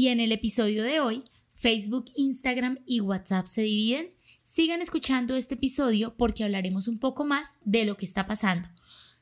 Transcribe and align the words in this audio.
Y 0.00 0.08
en 0.08 0.18
el 0.18 0.32
episodio 0.32 0.82
de 0.82 0.98
hoy, 0.98 1.24
Facebook, 1.52 2.06
Instagram 2.16 2.78
y 2.86 3.00
WhatsApp 3.00 3.44
se 3.44 3.60
dividen. 3.60 4.14
Sigan 4.42 4.80
escuchando 4.80 5.36
este 5.36 5.56
episodio 5.56 6.16
porque 6.16 6.42
hablaremos 6.42 6.88
un 6.88 6.98
poco 6.98 7.26
más 7.26 7.56
de 7.66 7.84
lo 7.84 7.98
que 7.98 8.06
está 8.06 8.26
pasando. 8.26 8.70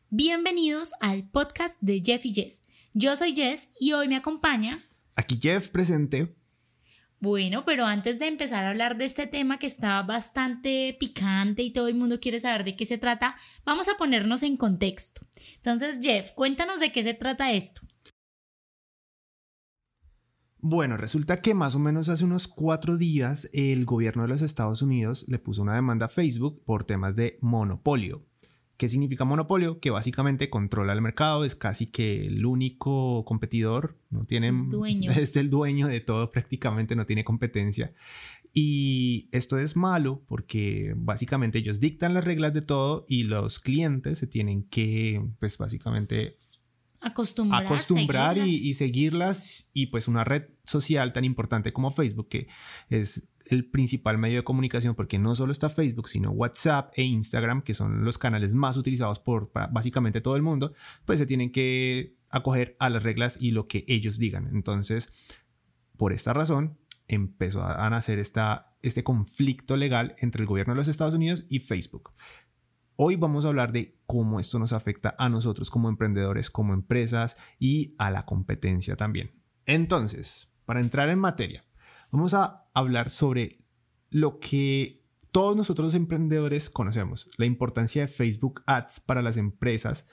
Bienvenidos 0.08 0.92
al 1.00 1.28
podcast 1.28 1.80
de 1.80 2.00
Jeff 2.00 2.24
y 2.26 2.32
Jess. 2.32 2.62
Yo 2.94 3.16
soy 3.16 3.34
Jess 3.34 3.68
y 3.80 3.92
hoy 3.92 4.06
me 4.06 4.14
acompaña. 4.14 4.78
Aquí 5.16 5.36
Jeff 5.42 5.66
presente. 5.70 6.36
Bueno, 7.18 7.64
pero 7.64 7.84
antes 7.84 8.20
de 8.20 8.28
empezar 8.28 8.64
a 8.64 8.70
hablar 8.70 8.96
de 8.98 9.06
este 9.06 9.26
tema 9.26 9.58
que 9.58 9.66
está 9.66 10.00
bastante 10.02 10.96
picante 11.00 11.64
y 11.64 11.72
todo 11.72 11.88
el 11.88 11.96
mundo 11.96 12.20
quiere 12.20 12.38
saber 12.38 12.62
de 12.62 12.76
qué 12.76 12.84
se 12.84 12.98
trata, 12.98 13.34
vamos 13.64 13.88
a 13.88 13.96
ponernos 13.96 14.44
en 14.44 14.56
contexto. 14.56 15.22
Entonces, 15.56 15.98
Jeff, 16.00 16.30
cuéntanos 16.36 16.78
de 16.78 16.92
qué 16.92 17.02
se 17.02 17.14
trata 17.14 17.50
esto. 17.50 17.80
Bueno, 20.70 20.98
resulta 20.98 21.38
que 21.38 21.54
más 21.54 21.74
o 21.76 21.78
menos 21.78 22.10
hace 22.10 22.26
unos 22.26 22.46
cuatro 22.46 22.98
días 22.98 23.48
el 23.54 23.86
gobierno 23.86 24.24
de 24.24 24.28
los 24.28 24.42
Estados 24.42 24.82
Unidos 24.82 25.24
le 25.26 25.38
puso 25.38 25.62
una 25.62 25.74
demanda 25.74 26.04
a 26.04 26.08
Facebook 26.10 26.62
por 26.66 26.84
temas 26.84 27.16
de 27.16 27.38
monopolio. 27.40 28.26
¿Qué 28.76 28.90
significa 28.90 29.24
monopolio? 29.24 29.80
Que 29.80 29.88
básicamente 29.88 30.50
controla 30.50 30.92
el 30.92 31.00
mercado, 31.00 31.46
es 31.46 31.56
casi 31.56 31.86
que 31.86 32.26
el 32.26 32.44
único 32.44 33.24
competidor, 33.24 33.96
no 34.10 34.24
tiene, 34.24 34.52
dueño. 34.52 35.10
es 35.16 35.36
el 35.36 35.48
dueño 35.48 35.88
de 35.88 36.00
todo, 36.00 36.30
prácticamente 36.30 36.96
no 36.96 37.06
tiene 37.06 37.24
competencia. 37.24 37.94
Y 38.52 39.30
esto 39.32 39.58
es 39.58 39.74
malo 39.74 40.22
porque 40.28 40.92
básicamente 40.98 41.60
ellos 41.60 41.80
dictan 41.80 42.12
las 42.12 42.26
reglas 42.26 42.52
de 42.52 42.60
todo 42.60 43.06
y 43.08 43.22
los 43.22 43.58
clientes 43.58 44.18
se 44.18 44.26
tienen 44.26 44.64
que, 44.64 45.24
pues 45.38 45.56
básicamente 45.56 46.36
acostumbrar, 47.08 47.64
acostumbrar 47.64 48.38
y, 48.38 48.74
seguirlas. 48.74 49.70
y 49.72 49.86
pues 49.86 50.08
una 50.08 50.24
red 50.24 50.44
social 50.64 51.12
tan 51.12 51.24
importante 51.24 51.72
como 51.72 51.90
Facebook 51.90 52.28
que 52.28 52.48
es 52.88 53.28
el 53.46 53.68
principal 53.70 54.18
medio 54.18 54.38
de 54.38 54.44
comunicación 54.44 54.94
porque 54.94 55.18
no 55.18 55.34
solo 55.34 55.52
está 55.52 55.68
Facebook 55.68 56.08
sino 56.08 56.30
WhatsApp 56.30 56.92
e 56.96 57.02
Instagram 57.02 57.62
que 57.62 57.74
son 57.74 58.04
los 58.04 58.18
canales 58.18 58.54
más 58.54 58.76
utilizados 58.76 59.18
por 59.18 59.50
básicamente 59.72 60.20
todo 60.20 60.36
el 60.36 60.42
mundo 60.42 60.72
pues 61.04 61.18
se 61.18 61.26
tienen 61.26 61.50
que 61.50 62.16
acoger 62.30 62.76
a 62.78 62.90
las 62.90 63.02
reglas 63.02 63.38
y 63.40 63.52
lo 63.52 63.66
que 63.66 63.84
ellos 63.88 64.18
digan. 64.18 64.50
Entonces 64.52 65.12
por 65.96 66.12
esta 66.12 66.32
razón 66.32 66.78
empezó 67.08 67.62
a 67.62 67.88
nacer 67.90 68.18
esta, 68.18 68.76
este 68.82 69.02
conflicto 69.02 69.76
legal 69.76 70.14
entre 70.18 70.42
el 70.42 70.46
gobierno 70.46 70.74
de 70.74 70.78
los 70.78 70.88
Estados 70.88 71.14
Unidos 71.14 71.46
y 71.48 71.60
Facebook 71.60 72.12
Hoy 73.00 73.14
vamos 73.14 73.44
a 73.44 73.48
hablar 73.48 73.70
de 73.70 73.96
cómo 74.06 74.40
esto 74.40 74.58
nos 74.58 74.72
afecta 74.72 75.14
a 75.20 75.28
nosotros 75.28 75.70
como 75.70 75.88
emprendedores, 75.88 76.50
como 76.50 76.74
empresas 76.74 77.36
y 77.60 77.94
a 77.96 78.10
la 78.10 78.26
competencia 78.26 78.96
también. 78.96 79.40
Entonces, 79.66 80.50
para 80.64 80.80
entrar 80.80 81.08
en 81.08 81.20
materia, 81.20 81.64
vamos 82.10 82.34
a 82.34 82.68
hablar 82.74 83.10
sobre 83.10 83.50
lo 84.10 84.40
que 84.40 85.04
todos 85.30 85.54
nosotros 85.54 85.94
emprendedores 85.94 86.70
conocemos, 86.70 87.30
la 87.36 87.46
importancia 87.46 88.02
de 88.02 88.08
Facebook 88.08 88.64
Ads 88.66 88.98
para 88.98 89.22
las 89.22 89.36
empresas. 89.36 90.08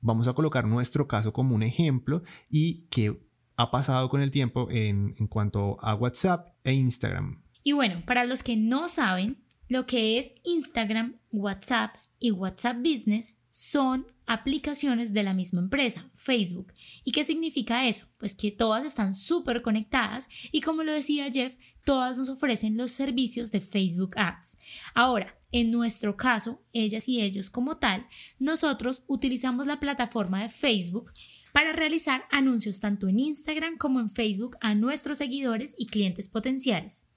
Vamos 0.00 0.28
a 0.28 0.34
colocar 0.34 0.64
nuestro 0.64 1.08
caso 1.08 1.32
como 1.32 1.56
un 1.56 1.64
ejemplo 1.64 2.22
y 2.48 2.86
qué 2.86 3.20
ha 3.56 3.72
pasado 3.72 4.08
con 4.08 4.20
el 4.20 4.30
tiempo 4.30 4.68
en, 4.70 5.16
en 5.18 5.26
cuanto 5.26 5.76
a 5.80 5.96
WhatsApp 5.96 6.54
e 6.62 6.72
Instagram. 6.72 7.42
Y 7.64 7.72
bueno, 7.72 8.04
para 8.06 8.24
los 8.24 8.44
que 8.44 8.56
no 8.56 8.86
saben, 8.86 9.44
lo 9.66 9.86
que 9.86 10.20
es 10.20 10.34
Instagram, 10.44 11.16
WhatsApp 11.32 11.96
y 12.18 12.30
WhatsApp 12.30 12.78
Business 12.78 13.34
son 13.50 14.06
aplicaciones 14.26 15.12
de 15.12 15.22
la 15.22 15.34
misma 15.34 15.60
empresa, 15.60 16.10
Facebook. 16.14 16.72
¿Y 17.02 17.12
qué 17.12 17.24
significa 17.24 17.88
eso? 17.88 18.06
Pues 18.18 18.34
que 18.34 18.50
todas 18.50 18.84
están 18.84 19.14
súper 19.14 19.62
conectadas 19.62 20.28
y 20.52 20.60
como 20.60 20.82
lo 20.82 20.92
decía 20.92 21.32
Jeff, 21.32 21.56
todas 21.84 22.18
nos 22.18 22.28
ofrecen 22.28 22.76
los 22.76 22.90
servicios 22.90 23.50
de 23.50 23.60
Facebook 23.60 24.12
Ads. 24.16 24.58
Ahora, 24.94 25.38
en 25.50 25.70
nuestro 25.70 26.16
caso, 26.16 26.62
ellas 26.72 27.08
y 27.08 27.20
ellos 27.22 27.48
como 27.48 27.78
tal, 27.78 28.06
nosotros 28.38 29.04
utilizamos 29.06 29.66
la 29.66 29.80
plataforma 29.80 30.42
de 30.42 30.50
Facebook 30.50 31.10
para 31.52 31.72
realizar 31.72 32.24
anuncios 32.30 32.80
tanto 32.80 33.08
en 33.08 33.18
Instagram 33.18 33.78
como 33.78 33.98
en 33.98 34.10
Facebook 34.10 34.56
a 34.60 34.74
nuestros 34.74 35.18
seguidores 35.18 35.74
y 35.78 35.86
clientes 35.86 36.28
potenciales. 36.28 37.08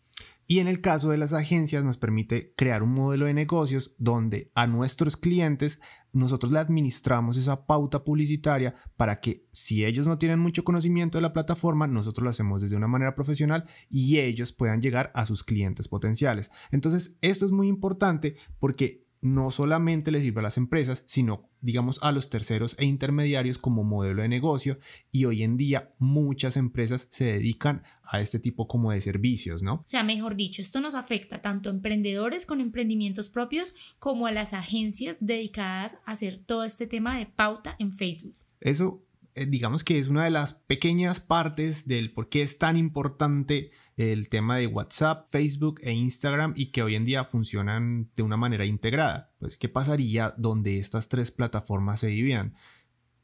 Y 0.51 0.59
en 0.59 0.67
el 0.67 0.81
caso 0.81 1.11
de 1.11 1.17
las 1.17 1.31
agencias 1.31 1.85
nos 1.85 1.97
permite 1.97 2.53
crear 2.57 2.83
un 2.83 2.91
modelo 2.91 3.25
de 3.25 3.33
negocios 3.33 3.95
donde 3.97 4.51
a 4.53 4.67
nuestros 4.67 5.15
clientes 5.15 5.79
nosotros 6.11 6.51
le 6.51 6.59
administramos 6.59 7.37
esa 7.37 7.65
pauta 7.65 8.03
publicitaria 8.03 8.75
para 8.97 9.21
que 9.21 9.47
si 9.53 9.85
ellos 9.85 10.07
no 10.07 10.17
tienen 10.17 10.39
mucho 10.39 10.65
conocimiento 10.65 11.17
de 11.17 11.21
la 11.21 11.31
plataforma, 11.31 11.87
nosotros 11.87 12.25
lo 12.25 12.31
hacemos 12.31 12.61
desde 12.61 12.75
una 12.75 12.89
manera 12.89 13.15
profesional 13.15 13.63
y 13.89 14.17
ellos 14.17 14.51
puedan 14.51 14.81
llegar 14.81 15.09
a 15.15 15.25
sus 15.25 15.45
clientes 15.45 15.87
potenciales. 15.87 16.51
Entonces, 16.69 17.15
esto 17.21 17.45
es 17.45 17.51
muy 17.51 17.69
importante 17.69 18.35
porque 18.59 19.07
no 19.21 19.51
solamente 19.51 20.11
le 20.11 20.19
sirve 20.19 20.39
a 20.39 20.43
las 20.43 20.57
empresas, 20.57 21.03
sino 21.05 21.49
digamos 21.61 21.99
a 22.01 22.11
los 22.11 22.29
terceros 22.29 22.75
e 22.79 22.85
intermediarios 22.85 23.59
como 23.59 23.83
modelo 23.83 24.23
de 24.23 24.27
negocio 24.27 24.79
y 25.11 25.25
hoy 25.25 25.43
en 25.43 25.57
día 25.57 25.93
muchas 25.99 26.57
empresas 26.57 27.07
se 27.11 27.25
dedican 27.25 27.83
a 28.03 28.19
este 28.19 28.39
tipo 28.39 28.67
como 28.67 28.91
de 28.91 28.99
servicios, 28.99 29.61
¿no? 29.61 29.75
O 29.75 29.83
sea, 29.85 30.03
mejor 30.03 30.35
dicho, 30.35 30.61
esto 30.61 30.81
nos 30.81 30.95
afecta 30.95 31.41
tanto 31.41 31.69
a 31.69 31.73
emprendedores 31.73 32.45
con 32.45 32.59
emprendimientos 32.59 33.29
propios 33.29 33.75
como 33.99 34.25
a 34.25 34.31
las 34.31 34.53
agencias 34.53 35.25
dedicadas 35.25 35.97
a 36.05 36.13
hacer 36.13 36.39
todo 36.39 36.63
este 36.63 36.87
tema 36.87 37.17
de 37.17 37.27
pauta 37.27 37.75
en 37.77 37.93
Facebook. 37.93 38.35
Eso 38.59 39.05
eh, 39.33 39.45
digamos 39.45 39.85
que 39.85 39.97
es 39.97 40.09
una 40.09 40.25
de 40.25 40.31
las 40.31 40.53
pequeñas 40.53 41.21
partes 41.21 41.87
del 41.87 42.11
por 42.11 42.27
qué 42.27 42.41
es 42.41 42.57
tan 42.57 42.75
importante 42.75 43.71
el 44.01 44.29
tema 44.29 44.57
de 44.57 44.67
WhatsApp, 44.67 45.27
Facebook 45.27 45.79
e 45.83 45.93
Instagram 45.93 46.53
y 46.55 46.71
que 46.71 46.81
hoy 46.81 46.95
en 46.95 47.05
día 47.05 47.23
funcionan 47.23 48.09
de 48.15 48.23
una 48.23 48.37
manera 48.37 48.65
integrada. 48.65 49.31
Pues, 49.37 49.57
¿qué 49.57 49.69
pasaría 49.69 50.33
donde 50.37 50.79
estas 50.79 51.07
tres 51.07 51.29
plataformas 51.29 51.99
se 51.99 52.07
dividan? 52.07 52.55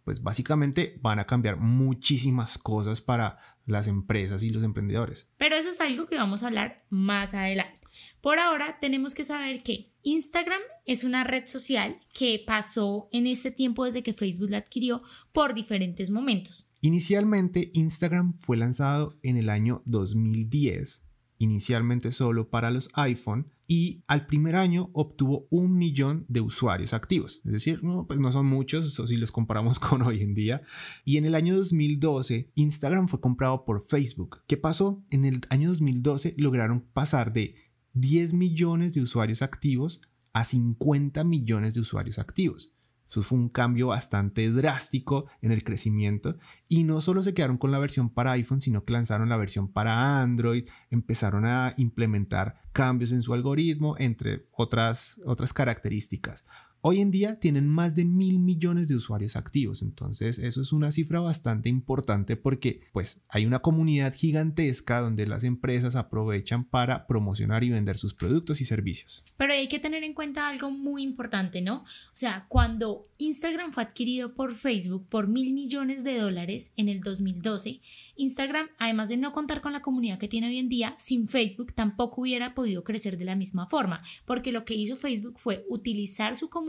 Pues 0.07 0.23
básicamente 0.23 0.97
van 1.01 1.19
a 1.19 1.25
cambiar 1.25 1.59
muchísimas 1.59 2.57
cosas 2.57 3.01
para 3.01 3.39
las 3.65 3.87
empresas 3.87 4.41
y 4.41 4.51
los 4.51 4.63
emprendedores. 4.63 5.27
Pero 5.35 5.57
eso 5.57 5.67
es 5.67 5.81
algo 5.81 6.05
que 6.05 6.15
vamos 6.15 6.43
a 6.43 6.47
hablar 6.47 6.85
más 6.89 7.33
adelante. 7.33 7.81
Por 8.21 8.39
ahora 8.39 8.77
tenemos 8.79 9.13
que 9.13 9.25
saber 9.25 9.63
que 9.63 9.91
Instagram 10.03 10.61
es 10.85 11.03
una 11.03 11.25
red 11.25 11.45
social 11.45 11.99
que 12.13 12.41
pasó 12.47 13.09
en 13.11 13.27
este 13.27 13.51
tiempo 13.51 13.83
desde 13.83 14.01
que 14.01 14.13
Facebook 14.13 14.49
la 14.49 14.59
adquirió 14.59 15.01
por 15.33 15.53
diferentes 15.53 16.09
momentos. 16.09 16.69
Inicialmente 16.79 17.69
Instagram 17.73 18.39
fue 18.39 18.55
lanzado 18.55 19.19
en 19.23 19.35
el 19.35 19.49
año 19.49 19.81
2010, 19.83 21.03
inicialmente 21.37 22.13
solo 22.13 22.49
para 22.49 22.71
los 22.71 22.89
iPhone, 22.93 23.51
y 23.67 24.03
al 24.07 24.25
primer 24.27 24.55
año 24.55 24.89
obtuvo 24.93 25.45
un 25.51 25.77
millón 25.77 26.25
de 26.29 26.39
usuarios 26.39 26.93
activos. 26.93 27.41
Es 27.43 27.51
decir, 27.51 27.83
no, 27.83 28.07
pues 28.07 28.19
son 28.33 28.45
muchos, 28.45 28.85
eso 28.87 29.05
si 29.05 29.17
los 29.17 29.31
comparamos 29.31 29.77
con 29.79 30.01
hoy 30.01 30.21
en 30.21 30.33
día. 30.33 30.61
Y 31.03 31.17
en 31.17 31.25
el 31.25 31.35
año 31.35 31.55
2012, 31.55 32.51
Instagram 32.55 33.09
fue 33.09 33.19
comprado 33.19 33.65
por 33.65 33.85
Facebook. 33.85 34.41
¿Qué 34.47 34.55
pasó? 34.55 35.03
En 35.11 35.25
el 35.25 35.41
año 35.49 35.69
2012 35.69 36.35
lograron 36.37 36.81
pasar 36.93 37.33
de 37.33 37.55
10 37.93 38.33
millones 38.33 38.93
de 38.93 39.01
usuarios 39.01 39.41
activos 39.41 40.01
a 40.31 40.45
50 40.45 41.23
millones 41.25 41.73
de 41.73 41.81
usuarios 41.81 42.19
activos. 42.19 42.73
Eso 43.07 43.23
fue 43.23 43.37
un 43.37 43.49
cambio 43.49 43.87
bastante 43.87 44.49
drástico 44.51 45.27
en 45.41 45.51
el 45.51 45.63
crecimiento 45.63 46.37
y 46.67 46.83
no 46.83 46.99
solo 46.99 47.23
se 47.23 47.33
quedaron 47.33 47.57
con 47.57 47.71
la 47.71 47.79
versión 47.79 48.09
para 48.09 48.31
iPhone, 48.33 48.59
sino 48.59 48.83
que 48.83 48.93
lanzaron 48.93 49.29
la 49.29 49.37
versión 49.37 49.69
para 49.69 50.21
Android, 50.21 50.67
empezaron 50.89 51.45
a 51.45 51.73
implementar 51.77 52.61
cambios 52.73 53.13
en 53.13 53.21
su 53.21 53.33
algoritmo, 53.33 53.95
entre 53.97 54.45
otras, 54.51 55.21
otras 55.25 55.53
características. 55.53 56.45
Hoy 56.81 57.01
en 57.01 57.09
día 57.09 57.39
tienen 57.39 57.67
más 57.67 57.95
de 57.95 58.05
mil 58.05 58.37
millones 58.37 58.87
de 58.87 58.95
usuarios 58.95 59.35
activos, 59.35 59.81
entonces 59.81 60.37
eso 60.37 60.61
es 60.61 60.71
una 60.71 60.91
cifra 60.91 61.19
bastante 61.19 61.69
importante 61.69 62.35
porque 62.35 62.81
pues 62.93 63.19
hay 63.29 63.47
una 63.47 63.59
comunidad 63.59 64.13
gigantesca 64.13 65.01
donde 65.01 65.25
las 65.25 65.43
empresas 65.43 65.95
aprovechan 65.95 66.65
para 66.65 67.07
promocionar 67.07 67.63
y 67.63 67.71
vender 67.71 67.97
sus 67.97 68.13
productos 68.13 68.61
y 68.61 68.65
servicios. 68.65 69.25
Pero 69.37 69.53
hay 69.53 69.67
que 69.67 69.79
tener 69.79 70.03
en 70.03 70.13
cuenta 70.13 70.47
algo 70.47 70.69
muy 70.69 71.01
importante, 71.01 71.61
¿no? 71.61 71.77
O 71.77 71.85
sea, 72.13 72.45
cuando 72.47 73.07
Instagram 73.17 73.73
fue 73.73 73.81
adquirido 73.81 74.35
por 74.35 74.53
Facebook 74.53 75.07
por 75.09 75.27
mil 75.27 75.53
millones 75.53 76.03
de 76.03 76.19
dólares 76.19 76.73
en 76.77 76.89
el 76.89 76.99
2012, 76.99 77.81
Instagram, 78.17 78.67
además 78.77 79.09
de 79.09 79.17
no 79.17 79.31
contar 79.31 79.61
con 79.61 79.73
la 79.73 79.81
comunidad 79.81 80.19
que 80.19 80.27
tiene 80.27 80.47
hoy 80.47 80.59
en 80.59 80.69
día, 80.69 80.95
sin 80.99 81.27
Facebook 81.27 81.73
tampoco 81.73 82.21
hubiera 82.21 82.53
podido 82.53 82.83
crecer 82.83 83.17
de 83.17 83.25
la 83.25 83.35
misma 83.35 83.67
forma, 83.67 84.03
porque 84.25 84.51
lo 84.51 84.63
que 84.63 84.75
hizo 84.75 84.95
Facebook 84.95 85.39
fue 85.39 85.65
utilizar 85.69 86.35
su 86.35 86.49
comunidad 86.49 86.66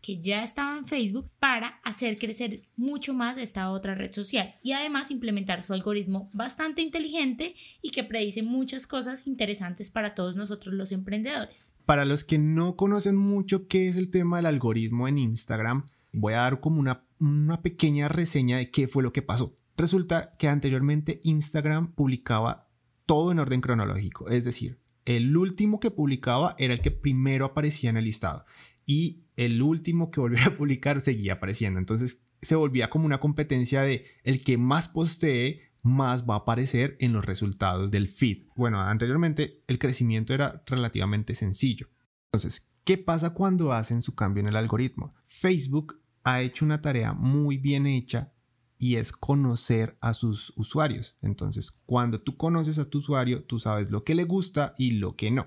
que 0.00 0.16
ya 0.16 0.42
estaba 0.42 0.78
en 0.78 0.84
Facebook 0.84 1.30
para 1.38 1.80
hacer 1.84 2.16
crecer 2.18 2.62
mucho 2.76 3.12
más 3.12 3.36
esta 3.38 3.70
otra 3.70 3.94
red 3.94 4.12
social 4.12 4.54
y 4.62 4.72
además 4.72 5.10
implementar 5.10 5.62
su 5.62 5.72
algoritmo 5.72 6.30
bastante 6.32 6.80
inteligente 6.80 7.54
y 7.80 7.90
que 7.90 8.04
predice 8.04 8.42
muchas 8.42 8.86
cosas 8.86 9.26
interesantes 9.26 9.90
para 9.90 10.14
todos 10.14 10.36
nosotros 10.36 10.74
los 10.74 10.92
emprendedores. 10.92 11.76
Para 11.86 12.04
los 12.04 12.24
que 12.24 12.38
no 12.38 12.76
conocen 12.76 13.16
mucho 13.16 13.66
qué 13.66 13.86
es 13.86 13.96
el 13.96 14.10
tema 14.10 14.36
del 14.36 14.46
algoritmo 14.46 15.08
en 15.08 15.18
Instagram, 15.18 15.86
voy 16.12 16.34
a 16.34 16.38
dar 16.38 16.60
como 16.60 16.80
una, 16.80 17.04
una 17.18 17.62
pequeña 17.62 18.08
reseña 18.08 18.58
de 18.58 18.70
qué 18.70 18.86
fue 18.86 19.02
lo 19.02 19.12
que 19.12 19.22
pasó. 19.22 19.58
Resulta 19.76 20.36
que 20.38 20.48
anteriormente 20.48 21.20
Instagram 21.24 21.94
publicaba 21.94 22.68
todo 23.06 23.32
en 23.32 23.40
orden 23.40 23.60
cronológico, 23.60 24.28
es 24.28 24.44
decir, 24.44 24.78
el 25.04 25.36
último 25.36 25.80
que 25.80 25.90
publicaba 25.90 26.54
era 26.58 26.72
el 26.74 26.80
que 26.80 26.92
primero 26.92 27.44
aparecía 27.44 27.90
en 27.90 27.96
el 27.96 28.04
listado 28.04 28.44
y 28.86 29.21
el 29.36 29.62
último 29.62 30.10
que 30.10 30.20
volviera 30.20 30.46
a 30.46 30.56
publicar 30.56 31.00
seguía 31.00 31.34
apareciendo. 31.34 31.78
Entonces 31.78 32.22
se 32.40 32.56
volvía 32.56 32.90
como 32.90 33.06
una 33.06 33.20
competencia 33.20 33.82
de 33.82 34.06
el 34.24 34.42
que 34.42 34.58
más 34.58 34.88
postee 34.88 35.72
más 35.82 36.28
va 36.28 36.34
a 36.34 36.38
aparecer 36.38 36.96
en 37.00 37.12
los 37.12 37.24
resultados 37.24 37.90
del 37.90 38.08
feed. 38.08 38.46
Bueno, 38.56 38.80
anteriormente 38.80 39.62
el 39.66 39.78
crecimiento 39.78 40.32
era 40.32 40.62
relativamente 40.66 41.34
sencillo. 41.34 41.88
Entonces, 42.32 42.68
¿qué 42.84 42.98
pasa 42.98 43.34
cuando 43.34 43.72
hacen 43.72 44.00
su 44.02 44.14
cambio 44.14 44.42
en 44.42 44.48
el 44.48 44.56
algoritmo? 44.56 45.14
Facebook 45.26 46.00
ha 46.24 46.40
hecho 46.40 46.64
una 46.64 46.80
tarea 46.80 47.12
muy 47.12 47.58
bien 47.58 47.86
hecha 47.86 48.32
y 48.78 48.96
es 48.96 49.12
conocer 49.12 49.96
a 50.00 50.14
sus 50.14 50.52
usuarios. 50.56 51.16
Entonces, 51.20 51.70
cuando 51.86 52.20
tú 52.20 52.36
conoces 52.36 52.78
a 52.78 52.88
tu 52.88 52.98
usuario, 52.98 53.44
tú 53.44 53.58
sabes 53.58 53.90
lo 53.90 54.04
que 54.04 54.14
le 54.14 54.24
gusta 54.24 54.74
y 54.78 54.92
lo 54.92 55.16
que 55.16 55.30
no. 55.30 55.46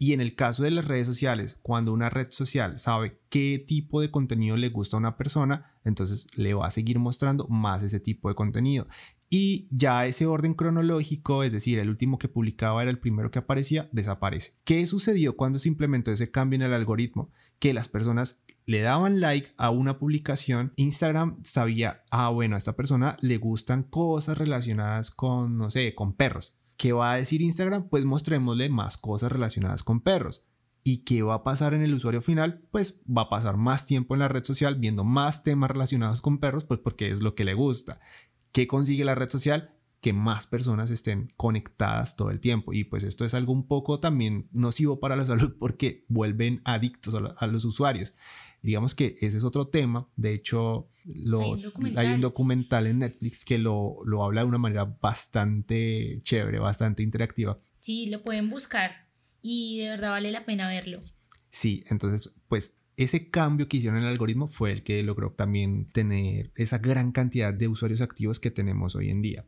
Y 0.00 0.12
en 0.12 0.20
el 0.20 0.36
caso 0.36 0.62
de 0.62 0.70
las 0.70 0.86
redes 0.86 1.08
sociales, 1.08 1.58
cuando 1.60 1.92
una 1.92 2.08
red 2.08 2.28
social 2.30 2.78
sabe 2.78 3.20
qué 3.30 3.62
tipo 3.66 4.00
de 4.00 4.12
contenido 4.12 4.56
le 4.56 4.68
gusta 4.68 4.96
a 4.96 5.00
una 5.00 5.16
persona, 5.16 5.72
entonces 5.84 6.28
le 6.36 6.54
va 6.54 6.68
a 6.68 6.70
seguir 6.70 7.00
mostrando 7.00 7.48
más 7.48 7.82
ese 7.82 7.98
tipo 7.98 8.28
de 8.28 8.36
contenido. 8.36 8.86
Y 9.28 9.68
ya 9.70 10.06
ese 10.06 10.26
orden 10.26 10.54
cronológico, 10.54 11.42
es 11.42 11.52
decir, 11.52 11.78
el 11.78 11.90
último 11.90 12.18
que 12.18 12.28
publicaba 12.28 12.80
era 12.80 12.90
el 12.90 13.00
primero 13.00 13.30
que 13.30 13.40
aparecía, 13.40 13.88
desaparece. 13.92 14.54
¿Qué 14.64 14.86
sucedió 14.86 15.36
cuando 15.36 15.58
se 15.58 15.68
implementó 15.68 16.12
ese 16.12 16.30
cambio 16.30 16.56
en 16.56 16.62
el 16.62 16.74
algoritmo? 16.74 17.30
Que 17.58 17.74
las 17.74 17.88
personas 17.88 18.40
le 18.64 18.80
daban 18.80 19.20
like 19.20 19.52
a 19.56 19.70
una 19.70 19.98
publicación, 19.98 20.72
Instagram 20.76 21.40
sabía, 21.42 22.02
ah, 22.10 22.28
bueno, 22.28 22.54
a 22.54 22.58
esta 22.58 22.76
persona 22.76 23.16
le 23.20 23.38
gustan 23.38 23.82
cosas 23.82 24.38
relacionadas 24.38 25.10
con, 25.10 25.58
no 25.58 25.70
sé, 25.70 25.94
con 25.94 26.12
perros. 26.12 26.57
¿Qué 26.78 26.92
va 26.92 27.12
a 27.12 27.16
decir 27.16 27.42
Instagram? 27.42 27.88
Pues 27.88 28.04
mostrémosle 28.04 28.70
más 28.70 28.96
cosas 28.96 29.32
relacionadas 29.32 29.82
con 29.82 30.00
perros. 30.00 30.46
¿Y 30.84 30.98
qué 30.98 31.22
va 31.22 31.34
a 31.34 31.42
pasar 31.42 31.74
en 31.74 31.82
el 31.82 31.92
usuario 31.92 32.22
final? 32.22 32.62
Pues 32.70 33.00
va 33.04 33.22
a 33.22 33.28
pasar 33.28 33.56
más 33.56 33.84
tiempo 33.84 34.14
en 34.14 34.20
la 34.20 34.28
red 34.28 34.44
social 34.44 34.76
viendo 34.76 35.02
más 35.02 35.42
temas 35.42 35.72
relacionados 35.72 36.20
con 36.20 36.38
perros, 36.38 36.64
pues 36.64 36.78
porque 36.78 37.10
es 37.10 37.20
lo 37.20 37.34
que 37.34 37.42
le 37.42 37.54
gusta. 37.54 37.98
¿Qué 38.52 38.68
consigue 38.68 39.04
la 39.04 39.16
red 39.16 39.28
social? 39.28 39.74
Que 40.00 40.12
más 40.12 40.46
personas 40.46 40.90
estén 40.90 41.28
conectadas 41.36 42.16
todo 42.16 42.30
el 42.30 42.40
tiempo. 42.40 42.72
Y 42.72 42.84
pues 42.84 43.02
esto 43.02 43.24
es 43.24 43.34
algo 43.34 43.52
un 43.52 43.66
poco 43.66 43.98
también 43.98 44.48
nocivo 44.52 45.00
para 45.00 45.16
la 45.16 45.24
salud 45.26 45.56
porque 45.58 46.04
vuelven 46.08 46.60
adictos 46.64 47.14
a, 47.14 47.46
los 47.46 47.64
usuarios. 47.64 48.14
Digamos 48.62 48.94
que 48.94 49.16
ese 49.20 49.38
es 49.38 49.44
otro 49.44 49.68
tema. 49.68 50.08
De 50.16 50.32
hecho, 50.32 50.88
lo, 51.24 51.56
hay, 51.96 52.08
un 52.08 52.20
documental 52.20 52.86
en 52.86 53.00
Netflix 53.00 53.44
que 53.44 53.58
lo, 53.58 53.98
lo 54.04 54.24
habla 54.24 54.42
de 54.42 54.48
una 54.48 54.58
manera 54.58 54.84
bastante 54.84 56.14
chévere, 56.22 56.58
bastante 56.58 57.02
interactiva. 57.02 57.58
Sí, 57.76 58.06
lo 58.06 58.22
pueden 58.22 58.50
buscar 58.50 59.08
y 59.42 59.78
de 59.78 59.90
verdad 59.90 60.10
vale 60.10 60.30
la 60.30 60.44
pena 60.44 60.68
verlo. 60.68 61.00
Sí, 61.50 61.84
entonces, 61.88 62.34
pues 62.48 62.76
ese 62.96 63.30
cambio 63.30 63.68
que 63.68 63.76
hicieron 63.76 63.98
en 63.98 64.04
el 64.04 64.10
algoritmo 64.10 64.48
fue 64.48 64.72
el 64.72 64.82
que 64.82 65.02
logró 65.02 65.32
también 65.32 65.88
tener 65.88 66.50
esa 66.56 66.78
gran 66.78 67.12
cantidad 67.12 67.54
de 67.54 67.68
usuarios 67.68 68.00
activos 68.00 68.40
que 68.40 68.50
tenemos 68.50 68.96
hoy 68.96 69.10
en 69.10 69.22
día. 69.22 69.46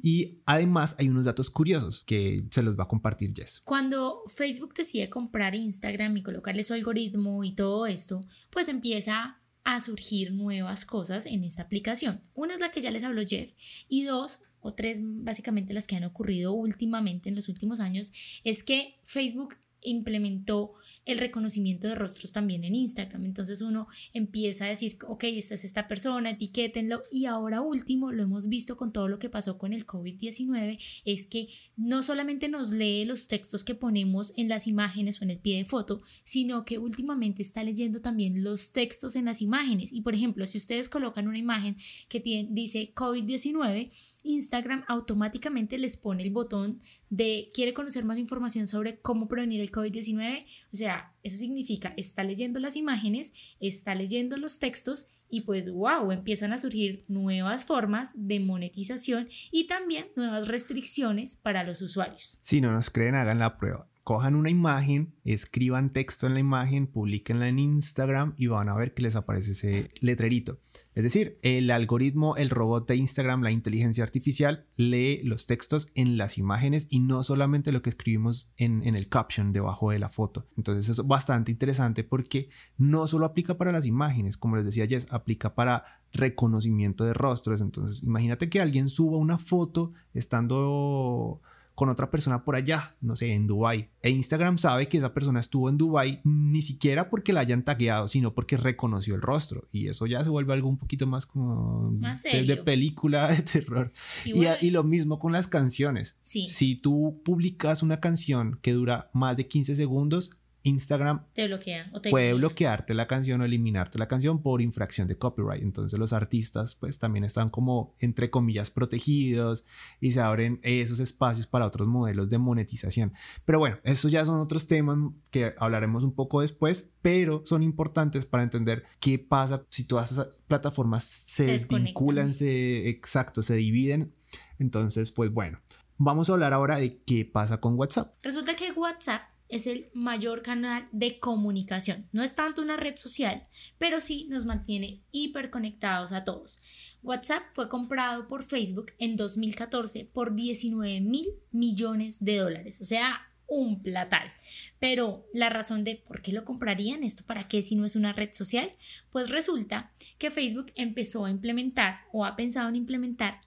Y 0.00 0.42
además 0.46 0.96
hay 0.98 1.08
unos 1.08 1.24
datos 1.24 1.50
curiosos 1.50 2.02
que 2.04 2.44
se 2.50 2.62
los 2.62 2.78
va 2.78 2.84
a 2.84 2.88
compartir 2.88 3.32
Jess. 3.34 3.60
Cuando 3.64 4.22
Facebook 4.26 4.74
decide 4.74 5.10
comprar 5.10 5.54
Instagram 5.54 6.16
y 6.16 6.22
colocarle 6.22 6.62
su 6.62 6.74
algoritmo 6.74 7.44
y 7.44 7.54
todo 7.54 7.86
esto, 7.86 8.20
pues 8.50 8.68
empieza 8.68 9.40
a 9.64 9.80
surgir 9.80 10.32
nuevas 10.32 10.84
cosas 10.84 11.26
en 11.26 11.44
esta 11.44 11.62
aplicación. 11.62 12.20
Una 12.34 12.54
es 12.54 12.60
la 12.60 12.70
que 12.70 12.80
ya 12.80 12.90
les 12.90 13.04
habló 13.04 13.22
Jeff 13.26 13.52
y 13.88 14.04
dos 14.04 14.40
o 14.60 14.74
tres 14.74 15.00
básicamente 15.02 15.74
las 15.74 15.86
que 15.86 15.96
han 15.96 16.04
ocurrido 16.04 16.52
últimamente 16.52 17.28
en 17.28 17.36
los 17.36 17.48
últimos 17.48 17.80
años 17.80 18.12
es 18.44 18.62
que 18.62 19.00
Facebook 19.04 19.56
implementó 19.80 20.74
el 21.04 21.18
reconocimiento 21.18 21.88
de 21.88 21.94
rostros 21.94 22.32
también 22.32 22.64
en 22.64 22.74
Instagram. 22.74 23.24
Entonces 23.24 23.60
uno 23.60 23.88
empieza 24.12 24.66
a 24.66 24.68
decir, 24.68 24.98
ok, 25.06 25.24
esta 25.24 25.54
es 25.54 25.64
esta 25.64 25.88
persona, 25.88 26.30
etiquétenlo. 26.30 27.02
Y 27.10 27.26
ahora 27.26 27.60
último, 27.60 28.12
lo 28.12 28.22
hemos 28.22 28.48
visto 28.48 28.76
con 28.76 28.92
todo 28.92 29.08
lo 29.08 29.18
que 29.18 29.28
pasó 29.28 29.58
con 29.58 29.72
el 29.72 29.86
COVID-19, 29.86 30.78
es 31.04 31.26
que 31.26 31.48
no 31.76 32.02
solamente 32.02 32.48
nos 32.48 32.70
lee 32.70 33.04
los 33.04 33.26
textos 33.26 33.64
que 33.64 33.74
ponemos 33.74 34.32
en 34.36 34.48
las 34.48 34.66
imágenes 34.66 35.20
o 35.20 35.24
en 35.24 35.30
el 35.30 35.38
pie 35.38 35.58
de 35.58 35.64
foto, 35.64 36.02
sino 36.24 36.64
que 36.64 36.78
últimamente 36.78 37.42
está 37.42 37.64
leyendo 37.64 38.00
también 38.00 38.44
los 38.44 38.72
textos 38.72 39.16
en 39.16 39.24
las 39.24 39.42
imágenes. 39.42 39.92
Y 39.92 40.02
por 40.02 40.14
ejemplo, 40.14 40.46
si 40.46 40.58
ustedes 40.58 40.88
colocan 40.88 41.28
una 41.28 41.38
imagen 41.38 41.76
que 42.08 42.20
tiene, 42.20 42.48
dice 42.52 42.92
COVID-19, 42.94 43.90
Instagram 44.24 44.84
automáticamente 44.88 45.78
les 45.78 45.96
pone 45.96 46.22
el 46.22 46.30
botón 46.30 46.80
de 47.10 47.50
quiere 47.52 47.74
conocer 47.74 48.04
más 48.04 48.18
información 48.18 48.68
sobre 48.68 48.98
cómo 48.98 49.28
prevenir 49.28 49.60
el 49.60 49.70
COVID-19. 49.70 50.46
O 50.72 50.76
sea, 50.76 50.91
eso 51.22 51.36
significa, 51.36 51.94
está 51.96 52.24
leyendo 52.24 52.60
las 52.60 52.76
imágenes, 52.76 53.32
está 53.60 53.94
leyendo 53.94 54.36
los 54.36 54.58
textos 54.58 55.08
y 55.28 55.42
pues 55.42 55.70
wow, 55.70 56.10
empiezan 56.12 56.52
a 56.52 56.58
surgir 56.58 57.04
nuevas 57.08 57.64
formas 57.64 58.12
de 58.14 58.40
monetización 58.40 59.28
y 59.50 59.66
también 59.66 60.08
nuevas 60.16 60.48
restricciones 60.48 61.36
para 61.36 61.64
los 61.64 61.80
usuarios. 61.80 62.38
Si 62.42 62.60
no 62.60 62.72
nos 62.72 62.90
creen, 62.90 63.14
hagan 63.14 63.38
la 63.38 63.56
prueba 63.56 63.88
cojan 64.04 64.34
una 64.34 64.50
imagen, 64.50 65.14
escriban 65.24 65.92
texto 65.92 66.26
en 66.26 66.34
la 66.34 66.40
imagen, 66.40 66.88
publiquenla 66.88 67.48
en 67.48 67.60
Instagram 67.60 68.34
y 68.36 68.48
van 68.48 68.68
a 68.68 68.74
ver 68.74 68.94
que 68.94 69.02
les 69.02 69.14
aparece 69.14 69.52
ese 69.52 69.90
letrerito. 70.00 70.58
Es 70.94 71.04
decir, 71.04 71.38
el 71.42 71.70
algoritmo, 71.70 72.36
el 72.36 72.50
robot 72.50 72.88
de 72.88 72.96
Instagram, 72.96 73.42
la 73.42 73.52
inteligencia 73.52 74.02
artificial, 74.02 74.66
lee 74.76 75.22
los 75.22 75.46
textos 75.46 75.88
en 75.94 76.16
las 76.16 76.36
imágenes 76.36 76.88
y 76.90 76.98
no 76.98 77.22
solamente 77.22 77.70
lo 77.70 77.80
que 77.80 77.90
escribimos 77.90 78.52
en, 78.56 78.82
el 78.82 79.08
caption 79.08 79.52
debajo 79.52 79.90
de 79.90 80.00
la 80.00 80.08
foto. 80.08 80.48
Entonces 80.56 80.88
es 80.88 81.06
bastante 81.06 81.52
interesante 81.52 82.02
porque 82.02 82.48
no 82.76 83.06
solo 83.06 83.24
aplica 83.26 83.56
para 83.56 83.72
las 83.72 83.86
imágenes, 83.86 84.36
como 84.36 84.56
les 84.56 84.64
decía 84.64 84.86
Jess, 84.86 85.06
aplica 85.12 85.54
para 85.54 85.84
reconocimiento 86.12 87.04
de 87.04 87.14
rostros. 87.14 87.60
Entonces 87.60 88.02
imagínate 88.02 88.50
que 88.50 88.60
alguien 88.60 88.88
suba 88.88 89.16
una 89.16 89.38
foto 89.38 89.92
estando 90.12 91.40
con 91.74 91.88
otra 91.88 92.10
persona 92.10 92.44
por 92.44 92.54
allá, 92.54 92.96
no 93.00 93.16
sé, 93.16 93.32
en 93.32 93.46
Dubai. 93.46 93.90
E 94.02 94.10
Instagram 94.10 94.58
sabe 94.58 94.88
que 94.88 94.98
esa 94.98 95.14
persona 95.14 95.40
estuvo 95.40 95.68
en 95.68 95.78
Dubai 95.78 96.20
ni 96.24 96.62
siquiera 96.62 97.08
porque 97.08 97.32
la 97.32 97.40
hayan 97.40 97.64
tagueado, 97.64 98.08
sino 98.08 98.34
porque 98.34 98.56
reconoció 98.56 99.14
el 99.14 99.22
rostro. 99.22 99.66
Y 99.72 99.88
eso 99.88 100.06
ya 100.06 100.22
se 100.22 100.30
vuelve 100.30 100.52
algo 100.52 100.68
un 100.68 100.78
poquito 100.78 101.06
más 101.06 101.26
como 101.26 101.92
de, 101.92 102.56
película 102.58 103.28
de 103.34 103.42
terror. 103.42 103.92
Y, 104.24 104.44
y, 104.60 104.70
lo 104.70 104.84
mismo 104.84 105.18
con 105.18 105.32
las 105.32 105.46
canciones. 105.46 106.16
Si 106.20 106.76
tú 106.76 107.20
publicas 107.24 107.82
una 107.82 108.00
canción 108.00 108.58
que 108.60 108.72
dura 108.72 109.10
más 109.12 109.36
de 109.36 109.48
15 109.48 109.74
segundos, 109.74 110.32
Instagram 110.64 111.24
te 111.32 111.46
bloquea 111.46 111.90
puede 112.10 112.34
bloquearte 112.34 112.94
la 112.94 113.06
canción 113.06 113.40
o 113.40 113.44
eliminarte 113.44 113.98
la 113.98 114.08
canción 114.08 114.42
por 114.42 114.60
infracción 114.60 115.08
de 115.08 115.18
copyright. 115.18 115.62
Entonces 115.62 115.98
los 115.98 116.12
artistas 116.12 116.76
pues 116.76 116.98
también 116.98 117.24
están 117.24 117.48
como 117.48 117.94
entre 117.98 118.30
comillas 118.30 118.70
protegidos 118.70 119.64
y 120.00 120.12
se 120.12 120.20
abren 120.20 120.60
esos 120.62 121.00
espacios 121.00 121.46
para 121.46 121.66
otros 121.66 121.88
modelos 121.88 122.28
de 122.28 122.38
monetización. 122.38 123.12
Pero 123.44 123.58
bueno, 123.58 123.78
esos 123.84 124.10
ya 124.10 124.24
son 124.24 124.40
otros 124.40 124.66
temas 124.66 124.98
que 125.30 125.54
hablaremos 125.58 126.04
un 126.04 126.14
poco 126.14 126.40
después, 126.40 126.88
pero 127.02 127.42
son 127.44 127.62
importantes 127.62 128.26
para 128.26 128.42
entender 128.42 128.84
qué 129.00 129.18
pasa 129.18 129.64
si 129.68 129.84
todas 129.84 130.12
esas 130.12 130.42
plataformas 130.46 131.04
se, 131.04 131.46
desvinculan, 131.46 132.32
se 132.32 132.88
exacto, 132.88 133.42
se 133.42 133.56
dividen. 133.56 134.12
Entonces, 134.58 135.10
pues 135.10 135.32
bueno, 135.32 135.60
vamos 135.98 136.28
a 136.28 136.32
hablar 136.32 136.52
ahora 136.52 136.76
de 136.76 136.98
qué 137.02 137.24
pasa 137.24 137.60
con 137.60 137.78
WhatsApp. 137.78 138.14
Resulta 138.22 138.54
que 138.54 138.72
WhatsApp 138.72 139.22
es 139.52 139.66
el 139.66 139.90
mayor 139.92 140.40
canal 140.40 140.88
de 140.92 141.20
comunicación. 141.20 142.08
No 142.12 142.22
es 142.22 142.34
tanto 142.34 142.62
una 142.62 142.78
red 142.78 142.96
social, 142.96 143.46
pero 143.76 144.00
sí 144.00 144.26
nos 144.30 144.46
mantiene 144.46 145.02
hiperconectados 145.10 146.12
a 146.12 146.24
todos. 146.24 146.58
WhatsApp 147.02 147.42
fue 147.52 147.68
comprado 147.68 148.26
por 148.28 148.44
Facebook 148.44 148.92
en 148.98 149.14
2014 149.14 150.06
por 150.06 150.34
19 150.34 151.02
mil 151.02 151.28
millones 151.50 152.24
de 152.24 152.38
dólares, 152.38 152.80
o 152.80 152.86
sea, 152.86 153.28
un 153.46 153.82
platal. 153.82 154.32
Pero 154.78 155.26
la 155.34 155.50
razón 155.50 155.84
de 155.84 155.96
por 155.96 156.22
qué 156.22 156.32
lo 156.32 156.46
comprarían, 156.46 157.04
esto 157.04 157.22
para 157.26 157.46
qué 157.46 157.60
si 157.60 157.74
no 157.74 157.84
es 157.84 157.94
una 157.94 158.14
red 158.14 158.32
social, 158.32 158.72
pues 159.10 159.28
resulta 159.28 159.92
que 160.16 160.30
Facebook 160.30 160.72
empezó 160.76 161.26
a 161.26 161.30
implementar 161.30 162.00
o 162.10 162.24
ha 162.24 162.36
pensado 162.36 162.70
en 162.70 162.76
implementar 162.76 163.42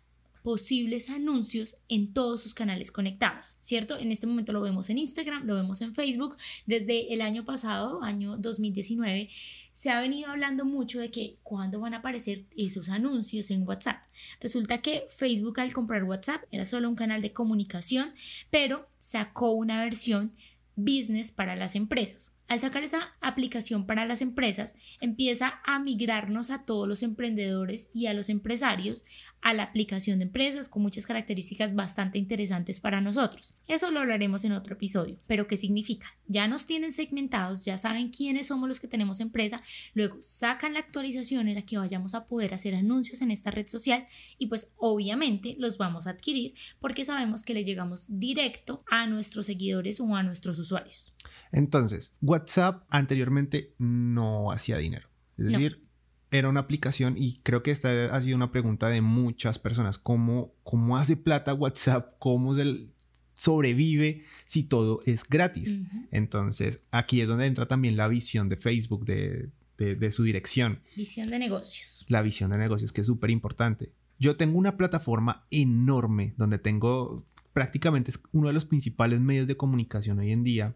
posibles 0.45 1.09
anuncios 1.09 1.75
en 1.89 2.13
todos 2.13 2.39
sus 2.39 2.53
canales 2.53 2.91
conectados, 2.91 3.57
¿cierto? 3.61 3.97
En 3.97 4.11
este 4.11 4.27
momento 4.27 4.53
lo 4.53 4.61
vemos 4.61 4.91
en 4.91 4.99
Instagram, 4.99 5.47
lo 5.47 5.55
vemos 5.55 5.81
en 5.81 5.95
Facebook. 5.95 6.37
Desde 6.67 7.11
el 7.15 7.21
año 7.21 7.43
pasado, 7.43 8.03
año 8.03 8.37
2019, 8.37 9.27
se 9.71 9.89
ha 9.89 9.99
venido 9.99 10.29
hablando 10.29 10.63
mucho 10.63 10.99
de 10.99 11.09
que 11.09 11.39
cuándo 11.41 11.79
van 11.79 11.95
a 11.95 11.97
aparecer 11.97 12.45
esos 12.55 12.89
anuncios 12.89 13.49
en 13.49 13.67
WhatsApp. 13.67 14.03
Resulta 14.39 14.83
que 14.83 15.05
Facebook 15.09 15.59
al 15.59 15.73
comprar 15.73 16.03
WhatsApp 16.03 16.43
era 16.51 16.63
solo 16.63 16.89
un 16.89 16.95
canal 16.95 17.23
de 17.23 17.33
comunicación, 17.33 18.13
pero 18.51 18.87
sacó 18.99 19.49
una 19.49 19.83
versión 19.83 20.31
business 20.75 21.31
para 21.31 21.55
las 21.55 21.75
empresas. 21.75 22.33
al 22.47 22.59
sacar 22.59 22.83
esa 22.83 23.15
aplicación 23.21 23.87
para 23.87 24.05
las 24.05 24.21
empresas, 24.21 24.75
empieza 25.01 25.61
a 25.65 25.79
migrarnos 25.79 26.51
a 26.51 26.63
todos 26.63 26.87
los 26.87 27.01
emprendedores 27.01 27.89
y 27.91 28.05
a 28.05 28.13
los 28.13 28.29
empresarios 28.29 29.03
a 29.45 29.53
la 29.53 29.61
aplicación 29.61 30.17
de 30.17 30.25
empresas 30.25 30.67
con 30.67 30.81
muchas 30.81 31.05
características 31.05 31.75
bastante 31.75 32.17
interesantes 32.17 32.79
para 32.79 32.99
nosotros. 32.99 33.53
Eso 33.67 33.91
lo 33.91 33.99
hablaremos 33.99 34.43
en 34.43 34.53
otro 34.53 34.73
episodio. 34.73 35.19
Pero 35.27 35.45
¿qué 35.45 35.55
significa? 35.55 36.07
Ya 36.25 36.47
nos 36.47 36.65
tienen 36.65 36.91
segmentados, 36.91 37.63
ya 37.63 37.77
saben 37.77 38.09
quiénes 38.09 38.47
somos 38.47 38.67
los 38.67 38.79
que 38.79 38.87
tenemos 38.87 39.19
empresa, 39.19 39.61
luego 39.93 40.17
sacan 40.19 40.73
la 40.73 40.79
actualización 40.79 41.47
en 41.47 41.53
la 41.53 41.61
que 41.61 41.77
vayamos 41.77 42.15
a 42.15 42.25
poder 42.25 42.55
hacer 42.55 42.73
anuncios 42.73 43.21
en 43.21 43.29
esta 43.29 43.51
red 43.51 43.67
social 43.67 44.07
y 44.39 44.47
pues 44.47 44.73
obviamente 44.77 45.55
los 45.59 45.77
vamos 45.77 46.07
a 46.07 46.09
adquirir 46.09 46.55
porque 46.79 47.05
sabemos 47.05 47.43
que 47.43 47.53
les 47.53 47.67
llegamos 47.67 48.07
directo 48.09 48.83
a 48.89 49.05
nuestros 49.05 49.45
seguidores 49.45 49.99
o 49.99 50.15
a 50.15 50.23
nuestros 50.23 50.57
usuarios. 50.57 51.13
Entonces, 51.51 52.15
WhatsApp 52.19 52.83
anteriormente 52.89 53.75
no 53.77 54.51
hacía 54.51 54.77
dinero. 54.77 55.07
Es 55.37 55.45
decir, 55.51 55.84
era 56.31 56.49
una 56.49 56.61
aplicación 56.61 57.15
y 57.17 57.39
creo 57.43 57.63
que 57.63 57.71
esta 57.71 58.15
ha 58.15 58.21
sido 58.21 58.35
una 58.35 58.51
pregunta 58.51 58.89
de 58.89 59.01
muchas 59.01 59.59
personas. 59.59 59.97
¿Cómo, 59.97 60.53
cómo 60.63 60.97
hace 60.97 61.15
plata 61.15 61.53
WhatsApp? 61.53 62.15
¿Cómo 62.19 62.55
se 62.55 62.87
sobrevive 63.33 64.23
si 64.45 64.63
todo 64.63 65.01
es 65.05 65.23
gratis? 65.27 65.75
Entonces, 66.11 66.83
aquí 66.91 67.21
es 67.21 67.27
donde 67.27 67.45
entra 67.45 67.67
también 67.67 67.95
la 67.95 68.07
visión 68.07 68.49
de 68.49 68.57
Facebook, 68.57 69.05
de, 69.05 69.49
de 69.77 70.11
su 70.11 70.23
dirección. 70.23 70.81
Visión 70.95 71.29
de 71.29 71.39
negocios. 71.39 72.05
La 72.07 72.21
visión 72.21 72.51
de 72.51 72.57
negocios, 72.57 72.91
que 72.91 73.01
es 73.01 73.07
súper 73.07 73.29
importante. 73.29 73.93
Yo 74.19 74.37
tengo 74.37 74.57
una 74.57 74.77
plataforma 74.77 75.45
enorme 75.51 76.33
donde 76.37 76.57
tengo 76.57 77.25
prácticamente 77.53 78.11
es 78.11 78.19
uno 78.33 78.47
de 78.47 78.53
los 78.53 78.65
principales 78.65 79.21
medios 79.21 79.47
de 79.47 79.55
comunicación 79.55 80.19
hoy 80.19 80.33
en 80.33 80.43
día 80.43 80.75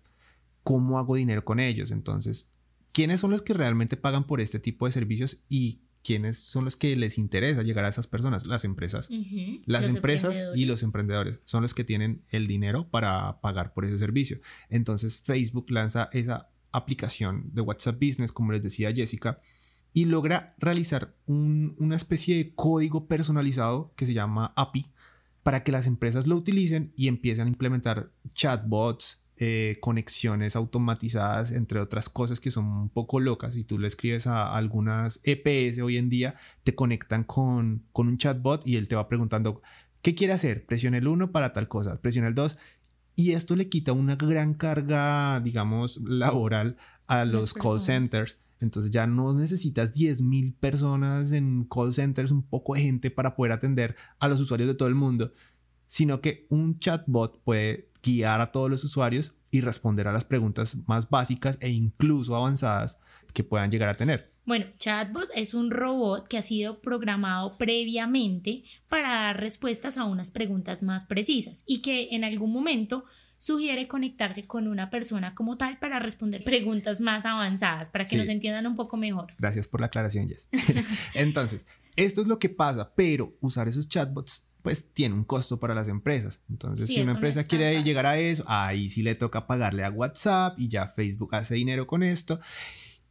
cómo 0.64 1.00
hago 1.00 1.16
dinero 1.16 1.44
con 1.44 1.60
ellos. 1.60 1.92
Entonces, 1.92 2.52
¿quiénes 2.92 3.20
son 3.20 3.32
los 3.32 3.42
que 3.42 3.54
realmente 3.54 3.98
pagan 3.98 4.26
por 4.26 4.42
este 4.42 4.60
tipo 4.60 4.86
de 4.86 4.92
servicios 4.92 5.44
y 5.50 5.82
quiénes 6.04 6.40
son 6.40 6.64
los 6.64 6.76
que 6.76 6.96
les 6.96 7.18
interesa 7.18 7.64
llegar 7.64 7.86
a 7.86 7.90
esas 7.90 8.08
personas? 8.08 8.46
Las 8.46 8.64
empresas. 8.64 9.10
Las 9.66 9.86
empresas 9.86 10.44
y 10.56 10.66
los 10.66 10.84
emprendedores 10.84 11.42
son 11.46 11.62
los 11.62 11.74
que 11.74 11.84
tienen 11.84 12.24
el 12.30 12.48
dinero 12.48 12.90
para 12.90 13.42
pagar 13.42 13.74
por 13.74 13.86
ese 13.86 13.98
servicio. 13.98 14.40
Entonces, 14.70 15.22
Facebook 15.22 15.70
lanza 15.70 16.10
esa 16.14 16.50
aplicación 16.72 17.50
de 17.54 17.62
WhatsApp 17.62 18.00
Business, 18.00 18.32
como 18.32 18.52
les 18.52 18.62
decía 18.62 18.94
Jessica, 18.94 19.40
y 19.94 20.06
logra 20.06 20.56
realizar 20.60 21.16
una 21.26 21.96
especie 21.96 22.38
de 22.38 22.54
código 22.54 23.08
personalizado 23.08 23.94
que 23.96 24.06
se 24.06 24.14
llama 24.14 24.54
API 24.56 24.92
para 25.44 25.64
que 25.64 25.72
las 25.72 25.88
empresas 25.88 26.28
lo 26.28 26.36
utilicen 26.36 26.94
y 26.96 27.08
empiecen 27.08 27.48
a 27.48 27.50
implementar 27.50 28.12
chatbots, 28.34 29.24
eh, 29.42 29.78
conexiones 29.80 30.58
automatizadas, 30.58 31.54
entre 31.54 31.80
otras 31.80 32.10
cosas 32.10 32.42
que 32.42 32.52
son 32.52 32.66
un 32.66 32.90
poco 32.90 33.22
locas. 33.22 33.54
Si 33.54 33.64
tú 33.64 33.80
le 33.80 33.88
escribes 33.88 34.28
a 34.28 34.54
algunas 34.54 35.22
EPS 35.24 35.80
hoy 35.80 35.96
en 35.96 36.10
día, 36.10 36.36
te 36.66 36.76
conectan 36.76 37.24
con, 37.24 37.86
con 37.94 38.10
un 38.10 38.18
chatbot 38.18 38.68
y 38.68 38.76
él 38.76 38.90
te 38.90 38.98
va 38.98 39.08
preguntando, 39.08 39.62
¿qué 40.02 40.14
quiere 40.14 40.34
hacer? 40.34 40.66
Presiona 40.66 40.98
el 40.98 41.08
1 41.08 41.32
para 41.32 41.54
tal 41.54 41.70
cosa, 41.70 42.02
presiona 42.02 42.28
el 42.28 42.36
2. 42.36 42.58
Y 43.16 43.32
esto 43.32 43.56
le 43.56 43.70
quita 43.70 43.94
una 43.94 44.18
gran 44.18 44.56
carga, 44.56 45.40
digamos, 45.40 46.02
laboral 46.04 46.76
a 47.08 47.24
los 47.24 47.54
call 47.54 47.80
centers. 47.80 48.40
Entonces 48.60 48.92
ya 48.92 49.08
no 49.08 49.34
necesitas 49.34 49.94
10.000 49.94 50.54
personas 50.60 51.32
en 51.32 51.64
call 51.64 51.94
centers, 51.94 52.32
un 52.32 52.44
poco 52.44 52.74
de 52.74 52.82
gente 52.82 53.10
para 53.10 53.36
poder 53.38 53.54
atender 53.54 53.96
a 54.20 54.28
los 54.28 54.42
usuarios 54.42 54.68
de 54.68 54.76
todo 54.76 54.90
el 54.90 54.96
mundo, 54.96 55.32
sino 55.90 56.22
que 56.22 56.48
un 56.50 56.80
chatbot 56.80 57.44
puede 57.44 57.90
guiar 58.02 58.40
a 58.40 58.54
todos 58.54 58.70
los 58.70 58.86
usuarios 58.86 59.36
y 59.52 59.60
responder 59.60 60.08
a 60.08 60.14
las 60.14 60.24
preguntas 60.24 60.78
más 60.88 61.10
básicas 61.10 61.58
e 61.60 61.70
incluso 61.70 62.36
avanzadas 62.36 62.98
que 63.34 63.44
puedan 63.44 63.70
llegar 63.70 63.90
a 63.90 63.96
tener. 63.96 64.32
Bueno, 64.46 64.66
Chatbot 64.78 65.30
es 65.36 65.54
un 65.54 65.70
robot 65.70 66.28
que 66.28 66.38
ha 66.40 66.42
sido 66.42 66.82
programado 66.82 67.58
previamente 67.60 68.64
para 68.88 69.10
dar 69.10 69.40
respuestas 69.40 69.98
a 69.98 70.06
unas 70.06 70.32
preguntas 70.32 70.82
más 70.82 71.06
precisas 71.06 71.64
y 71.68 71.84
que 71.84 72.10
en 72.12 72.24
algún 72.24 72.52
momento 72.52 73.06
sugiere 73.38 73.88
conectarse 73.88 74.48
con 74.48 74.68
una 74.68 74.90
persona 74.90 75.36
como 75.36 75.58
tal 75.58 75.78
para 75.78 76.00
responder 76.00 76.44
preguntas 76.44 77.00
más 77.00 77.26
avanzadas, 77.26 77.90
para 77.90 78.06
que 78.06 78.18
nos 78.18 78.28
entiendan 78.28 78.66
un 78.66 78.76
poco 78.76 78.98
mejor. 78.98 79.34
Gracias 79.38 79.68
por 79.68 79.82
la 79.82 79.86
aclaración, 79.86 80.28
Jess. 80.28 80.48
Entonces, 81.14 81.68
esto 81.96 82.20
es 82.20 82.28
lo 82.28 82.40
que 82.40 82.50
pasa, 82.50 82.94
pero 82.96 83.38
usar 83.42 83.68
esos 83.68 83.88
chatbots 83.88 84.49
pues 84.62 84.94
tiene 84.94 85.16
un 85.16 85.24
costo 85.24 85.60
para 85.60 85.74
las 85.74 85.88
empresas. 85.88 86.42
Entonces, 86.50 86.88
si 86.88 87.02
una 87.02 87.12
empresa 87.12 87.46
quiere 87.46 87.82
llegar 87.84 88.06
a 88.06 88.18
eso, 88.18 88.44
ahí 88.48 88.90
sí 88.90 89.02
le 89.02 89.16
toca 89.16 89.48
pagarle 89.48 89.84
a 89.84 89.90
WhatsApp 89.90 90.60
y 90.60 90.68
ya 90.68 90.88
Facebook 90.88 91.34
hace 91.36 91.56
dinero 91.56 91.88
con 91.88 92.04
esto. 92.04 92.40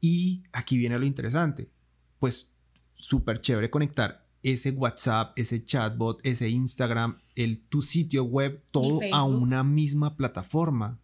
Y 0.01 0.45
aquí 0.53 0.77
viene 0.77 0.99
lo 0.99 1.07
interesante, 1.07 1.71
pues 2.19 2.51
súper 2.95 3.41
chévere 3.41 3.71
conectar 3.71 4.29
ese 4.43 4.71
WhatsApp, 4.71 5.33
ese 5.37 5.65
chatbot, 5.65 6.25
ese 6.25 6.49
Instagram, 6.49 7.19
el, 7.35 7.61
tu 7.61 7.83
sitio 7.83 8.25
web, 8.25 8.63
todo 8.71 9.01
a 9.13 9.25
una 9.25 9.65
misma 9.65 10.17
plataforma. 10.17 11.01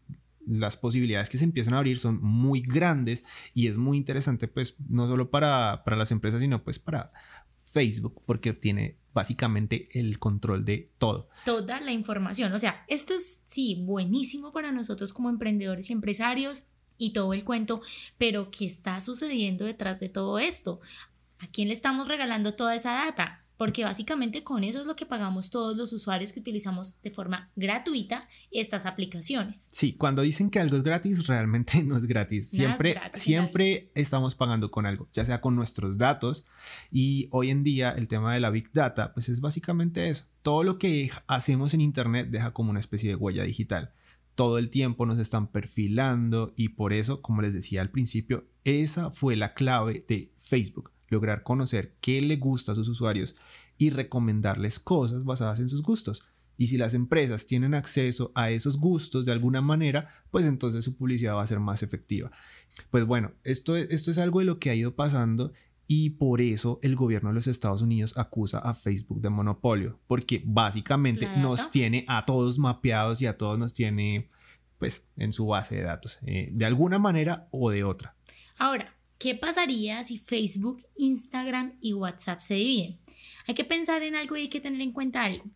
Las 0.47 0.77
posibilidades 0.77 1.31
que 1.31 1.39
se 1.39 1.45
empiezan 1.45 1.75
a 1.75 1.79
abrir 1.79 1.99
son 1.99 2.23
muy 2.23 2.61
grandes 2.61 3.25
y 3.55 3.67
es 3.69 3.77
muy 3.77 3.97
interesante, 3.97 4.47
pues, 4.47 4.77
no 4.89 5.09
solo 5.09 5.31
para, 5.31 5.83
para 5.85 5.97
las 5.97 6.11
empresas, 6.11 6.41
sino 6.41 6.63
pues 6.63 6.79
para 6.79 7.13
Facebook, 7.75 8.23
porque 8.25 8.53
tiene 8.53 8.99
básicamente 9.13 9.89
el 9.99 10.21
control 10.21 10.65
de 10.65 10.93
todo. 10.99 11.29
Toda 11.45 11.81
la 11.81 11.91
información. 11.91 12.53
O 12.53 12.59
sea, 12.59 12.85
esto 12.87 13.15
es, 13.15 13.41
sí, 13.43 13.83
buenísimo 13.85 14.53
para 14.53 14.71
nosotros 14.71 15.13
como 15.13 15.29
emprendedores 15.29 15.91
y 15.91 15.93
empresarios 15.93 16.67
y 16.99 17.13
todo 17.13 17.35
el 17.35 17.43
cuento, 17.43 17.83
pero 18.17 18.53
¿qué 18.53 18.65
está 18.65 19.01
sucediendo 19.01 19.65
detrás 19.65 19.99
de 19.99 20.09
todo 20.09 20.39
esto? 20.39 20.81
¿A 21.41 21.49
quién 21.49 21.67
le 21.67 21.75
estamos 21.75 22.07
regalando 22.07 22.55
toda 22.55 22.77
esa 22.77 22.93
data? 22.93 23.44
Porque 23.57 23.85
básicamente 23.85 24.43
con 24.43 24.65
eso 24.65 24.81
es 24.81 24.87
lo 24.87 24.97
que 24.97 25.07
pagamos 25.07 25.51
todos 25.51 25.77
los 25.77 25.93
usuarios 25.93 26.33
que 26.33 26.41
utilizamos 26.41 27.01
de 27.03 27.11
forma 27.11 27.51
gratuita 27.57 28.29
estas 28.51 28.87
aplicaciones. 28.87 29.69
Sí, 29.73 29.93
cuando 29.95 30.23
dicen 30.23 30.51
que 30.51 30.59
algo 30.59 30.77
es 30.77 30.83
gratis, 30.83 31.27
realmente 31.27 31.83
no 31.85 31.97
es 31.97 32.07
gratis. 32.07 32.51
Siempre, 32.51 33.01
siempre 33.15 33.91
estamos 33.95 34.35
pagando 34.35 34.71
con 34.71 34.87
algo, 34.87 35.09
ya 35.13 35.25
sea 35.25 35.41
con 35.41 35.55
nuestros 35.55 35.99
datos 35.99 36.45
y 36.91 37.29
hoy 37.31 37.51
en 37.51 37.63
día 37.63 37.91
el 37.91 38.09
tema 38.09 38.35
de 38.35 38.41
la 38.41 38.51
Big 38.51 38.73
Data, 38.73 39.13
pues 39.15 39.29
es 39.29 39.41
básicamente 39.41 40.09
eso. 40.09 40.27
Todo 40.43 40.63
lo 40.63 40.79
que 40.79 41.11
hacemos 41.27 41.75
en 41.75 41.81
Internet 41.81 42.29
deja 42.31 42.53
como 42.53 42.71
una 42.71 42.81
especie 42.81 43.11
de 43.11 43.17
huella 43.17 43.45
digital. 43.45 43.93
Todo 44.35 44.59
el 44.59 44.69
tiempo 44.69 45.07
nos 45.07 45.21
están 45.21 45.47
perfilando 45.47 46.53
y 46.57 46.71
por 46.71 46.93
eso, 46.93 47.23
como 47.23 47.41
les 47.41 47.55
decía 47.55 47.83
al 47.83 47.91
principio, 47.91 48.49
esa 48.65 49.13
fue 49.13 49.37
la 49.37 49.55
clave 49.55 50.05
de 50.09 50.33
Facebook 50.39 50.94
lograr 51.15 51.43
conocer 51.43 51.97
qué 52.01 52.21
le 52.21 52.37
gusta 52.37 52.73
a 52.73 52.75
sus 52.75 52.89
usuarios 52.89 53.35
y 53.79 53.91
recomendarles 53.91 54.79
cosas 54.79 55.25
basadas 55.25 55.61
en 55.61 55.69
sus 55.69 55.83
gustos. 55.83 56.23
Y 56.57 56.69
si 56.69 56.77
las 56.77 56.95
empresas 56.95 57.47
tienen 57.47 57.75
acceso 57.75 58.31
a 58.35 58.51
esos 58.51 58.79
gustos 58.79 59.25
de 59.25 59.33
alguna 59.33 59.61
manera, 59.61 60.09
pues 60.31 60.47
entonces 60.47 60.85
su 60.85 60.97
publicidad 60.97 61.35
va 61.35 61.43
a 61.43 61.47
ser 61.47 61.59
más 61.59 61.83
efectiva. 61.83 62.31
Pues 62.91 63.05
bueno, 63.07 63.33
esto, 63.43 63.77
esto 63.77 64.11
es 64.11 64.19
algo 64.19 64.39
de 64.39 64.45
lo 64.45 64.59
que 64.61 64.71
ha 64.71 64.75
ido 64.75 64.95
pasando 64.95 65.53
y 65.87 66.11
por 66.11 66.41
eso 66.41 66.79
el 66.83 66.97
gobierno 66.97 67.31
de 67.31 67.35
los 67.35 67.47
Estados 67.47 67.83
Unidos 67.83 68.17
acusa 68.17 68.59
a 68.59 68.75
Facebook 68.75 69.21
de 69.21 69.31
monopolio, 69.31 70.01
porque 70.07 70.43
básicamente 70.45 71.29
nos 71.39 71.71
tiene 71.71 72.05
a 72.09 72.25
todos 72.25 72.59
mapeados 72.59 73.21
y 73.21 73.27
a 73.27 73.37
todos 73.37 73.59
nos 73.59 73.75
tiene 73.75 74.31
pues 74.79 75.09
en 75.17 75.33
su 75.33 75.47
base 75.47 75.77
de 75.77 75.83
datos, 75.83 76.19
eh, 76.23 76.51
de 76.53 76.65
alguna 76.65 76.99
manera 76.99 77.49
o 77.51 77.71
de 77.71 77.85
otra. 77.85 78.17
Ahora, 78.59 78.94
¿Qué 79.25 79.35
pasaría 79.35 80.05
si 80.05 80.19
Facebook, 80.19 80.85
Instagram 80.97 81.79
y 81.81 81.95
WhatsApp 81.95 82.41
se 82.41 82.57
dividen? 82.57 82.99
Hay 83.47 83.55
que 83.55 83.65
pensar 83.65 84.03
en 84.03 84.17
algo 84.17 84.37
y 84.37 84.43
hay 84.43 84.49
que 84.51 84.61
tener 84.61 84.83
en 84.83 84.93
cuenta 84.93 85.25
algo. 85.25 85.47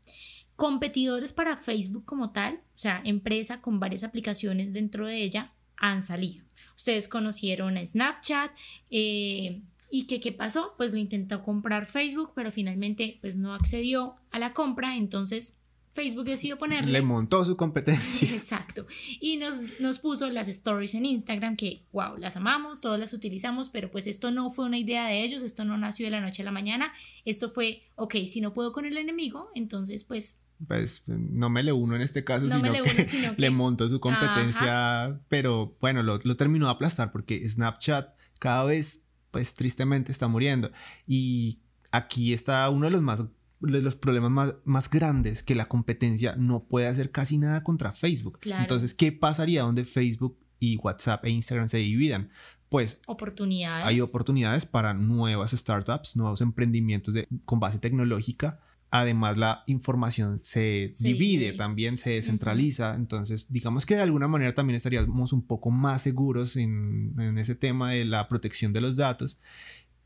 Competidores 0.56 1.34
para 1.34 1.54
Facebook 1.54 2.06
como 2.06 2.32
tal, 2.32 2.54
o 2.54 2.78
sea, 2.78 3.02
empresa 3.04 3.60
con 3.60 3.78
varias 3.78 4.04
aplicaciones 4.04 4.72
dentro 4.72 5.06
de 5.06 5.22
ella, 5.22 5.52
han 5.76 6.00
salido. 6.00 6.46
Ustedes 6.78 7.08
conocieron 7.08 7.76
Snapchat 7.76 8.52
eh, 8.88 9.60
y 9.90 10.06
que 10.06 10.18
qué 10.18 10.32
pasó, 10.32 10.72
pues 10.78 10.92
lo 10.92 10.96
intentó 10.96 11.42
comprar 11.42 11.84
Facebook, 11.84 12.32
pero 12.34 12.50
finalmente 12.50 13.18
pues 13.20 13.36
no 13.36 13.52
accedió 13.52 14.16
a 14.30 14.38
la 14.38 14.54
compra, 14.54 14.96
entonces 14.96 15.57
Facebook 15.98 16.26
decidió 16.26 16.56
ponerle. 16.56 16.92
Le 16.92 17.02
montó 17.02 17.44
su 17.44 17.56
competencia. 17.56 18.32
Exacto. 18.32 18.86
Y 19.20 19.36
nos, 19.36 19.80
nos 19.80 19.98
puso 19.98 20.30
las 20.30 20.46
stories 20.46 20.94
en 20.94 21.04
Instagram 21.04 21.56
que, 21.56 21.82
wow, 21.92 22.16
las 22.18 22.36
amamos, 22.36 22.80
todas 22.80 23.00
las 23.00 23.12
utilizamos, 23.12 23.68
pero 23.68 23.90
pues 23.90 24.06
esto 24.06 24.30
no 24.30 24.48
fue 24.50 24.66
una 24.66 24.78
idea 24.78 25.08
de 25.08 25.24
ellos, 25.24 25.42
esto 25.42 25.64
no 25.64 25.76
nació 25.76 26.06
de 26.06 26.12
la 26.12 26.20
noche 26.20 26.42
a 26.42 26.44
la 26.44 26.52
mañana. 26.52 26.92
Esto 27.24 27.50
fue, 27.50 27.82
ok, 27.96 28.14
si 28.28 28.40
no 28.40 28.54
puedo 28.54 28.72
con 28.72 28.84
el 28.84 28.96
enemigo, 28.96 29.50
entonces 29.56 30.04
pues 30.04 30.40
pues 30.68 31.02
no 31.06 31.50
me 31.50 31.62
le 31.64 31.72
uno 31.72 31.96
en 31.96 32.02
este 32.02 32.22
caso, 32.24 32.48
sino, 32.48 32.72
que 32.72 33.32
le 33.36 33.50
montó 33.50 33.88
su 33.88 33.98
competencia, 33.98 35.20
pero 35.28 35.76
bueno, 35.80 36.04
lo, 36.04 36.18
lo, 36.22 36.36
terminó 36.36 36.66
de 36.66 36.72
aplastar 36.72 37.10
porque 37.10 37.48
Snapchat 37.48 38.16
cada 38.38 38.64
vez, 38.64 39.02
pues 39.32 39.54
tristemente 39.54 40.12
está 40.12 40.28
muriendo. 40.28 40.70
Y 41.06 41.60
aquí 41.90 42.32
está 42.32 42.68
uno 42.70 42.86
de 42.86 42.90
los 42.90 43.02
más 43.02 43.24
los 43.60 43.96
problemas 43.96 44.30
más, 44.30 44.56
más, 44.64 44.88
grandes 44.88 45.42
que 45.42 45.54
la 45.54 45.66
competencia 45.66 46.36
no 46.36 46.64
puede 46.64 46.86
hacer 46.86 47.10
casi 47.10 47.38
nada 47.38 47.62
contra 47.62 47.92
Facebook. 47.92 48.38
Entonces, 48.44 48.94
¿qué 48.94 49.12
pasaría 49.12 49.62
donde 49.62 49.84
Facebook 49.84 50.38
y 50.60 50.76
WhatsApp 50.76 51.24
e 51.24 51.30
Instagram 51.30 51.68
se 51.68 51.78
dividan, 51.78 52.30
pues 52.68 53.00
oportunidades. 53.06 53.86
hay 53.86 54.00
oportunidades 54.00 54.66
para 54.66 54.94
nuevas 54.94 55.52
startups, 55.52 56.16
nuevos 56.16 56.40
emprendimientos 56.40 57.14
de, 57.14 57.26
con 57.44 57.60
base 57.60 57.78
tecnológica. 57.78 58.60
Además, 58.90 59.36
la 59.36 59.64
información 59.66 60.40
se, 60.42 60.90
divide, 61.00 61.52
también 61.52 61.98
se 61.98 62.10
descentraliza. 62.10 62.94
Entonces, 62.94 63.52
digamos 63.52 63.84
que 63.84 63.96
de 63.96 64.00
alguna 64.00 64.28
manera 64.28 64.54
también 64.54 64.76
estaríamos 64.76 65.34
un 65.34 65.46
poco 65.46 65.70
más 65.70 66.02
seguros 66.02 66.56
en, 66.56 67.14
en 67.18 67.36
ese 67.36 67.54
tema 67.54 67.92
de 67.92 68.06
la 68.06 68.28
protección 68.28 68.72
de 68.72 68.80
los 68.80 68.96
datos 68.96 69.40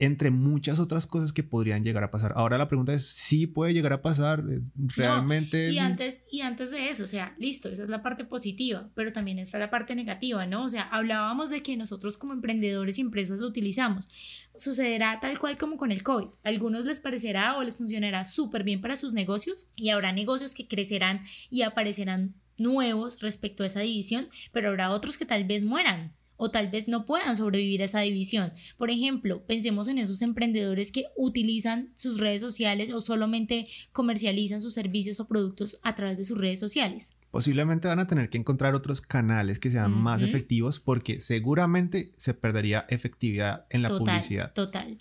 entre 0.03 0.33
muchas 0.33 0.81
otras 0.81 1.07
cosas 1.07 1.33
que 1.33 1.45
podrían 1.45 1.85
llegar 1.85 2.03
a 2.03 2.11
pasar. 2.11 2.33
Ahora 2.35 2.59
la 2.59 2.67
pregunta 2.67 2.93
es 2.93 3.07
si 3.07 3.47
puede 3.47 3.73
llegar 3.73 3.93
a 3.93 4.03
pasar 4.03 4.43
eh, 4.51 4.61
realmente. 4.75 5.71
y 5.71 5.79
antes 5.79 6.25
y 6.29 6.41
antes 6.41 6.73
de 6.73 6.89
eso, 6.89 7.05
o 7.05 7.07
sea, 7.07 7.37
listo, 7.39 7.69
esa 7.69 7.85
es 7.85 7.89
la 7.89 8.03
parte 8.03 8.25
positiva, 8.25 8.91
pero 8.97 9.13
también 9.13 9.39
está 9.39 9.59
la 9.59 9.71
parte 9.71 9.95
negativa, 9.95 10.45
¿no? 10.45 10.65
O 10.65 10.69
sea, 10.69 10.83
hablábamos 10.83 11.51
de 11.51 11.63
que 11.63 11.77
nosotros 11.77 12.19
como 12.19 12.33
emprendedores 12.33 12.99
y 12.99 13.01
empresas 13.01 13.39
lo 13.39 13.47
utilizamos. 13.47 14.09
Sucederá 14.57 15.21
tal 15.21 15.39
cual 15.39 15.57
como 15.57 15.77
con 15.77 15.93
el 15.93 16.03
COVID. 16.03 16.31
A 16.43 16.49
algunos 16.49 16.85
les 16.85 16.99
parecerá 16.99 17.57
o 17.57 17.63
les 17.63 17.77
funcionará 17.77 18.25
súper 18.25 18.65
bien 18.65 18.81
para 18.81 18.97
sus 18.97 19.13
negocios 19.13 19.69
y 19.77 19.91
habrá 19.91 20.11
negocios 20.11 20.53
que 20.53 20.67
crecerán 20.67 21.21
y 21.49 21.63
aparecerán 21.63 22.35
nuevos 22.59 23.21
respecto 23.21 23.63
a 23.63 23.67
esa 23.67 23.81
división, 23.81 24.29
pero 24.51 24.71
habrá 24.71 24.91
otros 24.91 25.17
que 25.17 25.27
tal 25.27 25.45
vez 25.45 25.63
mueran 25.63 26.13
o 26.43 26.51
tal 26.51 26.69
vez 26.69 26.89
no 26.89 27.07
puedan 27.07 27.37
sobrevivir 27.37 27.83
a 27.83 27.85
esa 27.85 28.01
división. 28.01 28.53
Por 28.77 28.91
ejemplo, 28.91 29.47
pensemos 29.47 29.87
en 29.87 29.99
esos 29.99 30.23
emprendedores 30.23 30.91
que 30.91 31.05
utilizan 31.17 31.93
sus 31.95 32.19
redes 32.19 32.41
sociales 32.41 32.93
o 32.93 33.01
solamente 33.01 33.69
comercializan 33.93 34.61
sus 34.61 34.75
servicios 34.75 35.21
o 35.21 35.29
productos 35.29 35.79
a 35.85 35.95
través 35.95 36.19
de 36.19 36.25
sus 36.25 36.37
redes 36.37 36.59
sociales. 36.59 37.15
Posiblemente 37.31 37.87
van 37.87 38.01
a 38.01 38.09
tener 38.09 38.29
que 38.29 38.39
encontrar 38.39 38.75
otros 38.75 39.01
canales 39.01 39.61
que 39.61 39.71
sean 39.71 39.93
más 39.93 40.21
efectivos 40.23 40.81
porque 40.81 41.21
seguramente 41.21 42.11
se 42.17 42.35
perdería 42.35 42.87
efectividad 42.89 43.67
en 43.71 43.83
la 43.83 43.97
publicidad. 43.97 44.53
Total. 44.53 44.99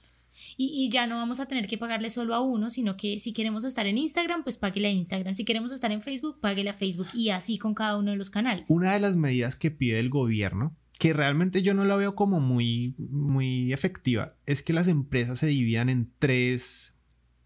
Y, 0.57 0.85
y, 0.85 0.89
ya 0.89 1.07
no 1.07 1.15
vamos 1.15 1.39
a 1.39 1.47
tener 1.47 1.67
que 1.67 1.77
pagarle 1.77 2.09
solo 2.09 2.35
a 2.35 2.41
uno, 2.41 2.69
sino 2.69 2.97
que 2.97 3.19
si 3.19 3.33
queremos 3.33 3.63
estar 3.63 3.85
en 3.87 3.97
Instagram, 3.97 4.43
pues 4.43 4.57
páguele 4.57 4.87
a 4.87 4.91
Instagram. 4.91 5.35
Si 5.35 5.43
queremos 5.43 5.71
estar 5.71 5.91
en 5.91 6.01
Facebook, 6.01 6.39
páguele 6.39 6.69
a 6.69 6.73
Facebook 6.73 7.07
y 7.13 7.29
así 7.29 7.57
con 7.57 7.73
cada 7.73 7.97
uno 7.97 8.11
de 8.11 8.17
los 8.17 8.29
canales. 8.29 8.65
Una 8.69 8.93
de 8.93 8.99
las 8.99 9.17
medidas 9.17 9.55
que 9.55 9.71
pide 9.71 9.99
el 9.99 10.09
gobierno 10.09 10.75
que 11.01 11.13
realmente 11.13 11.63
yo 11.63 11.73
no 11.73 11.83
la 11.83 11.95
veo 11.95 12.13
como 12.13 12.39
muy, 12.39 12.93
muy 12.99 13.73
efectiva, 13.73 14.35
es 14.45 14.61
que 14.61 14.71
las 14.71 14.87
empresas 14.87 15.39
se 15.39 15.47
dividan 15.47 15.89
en 15.89 16.13
tres, 16.19 16.93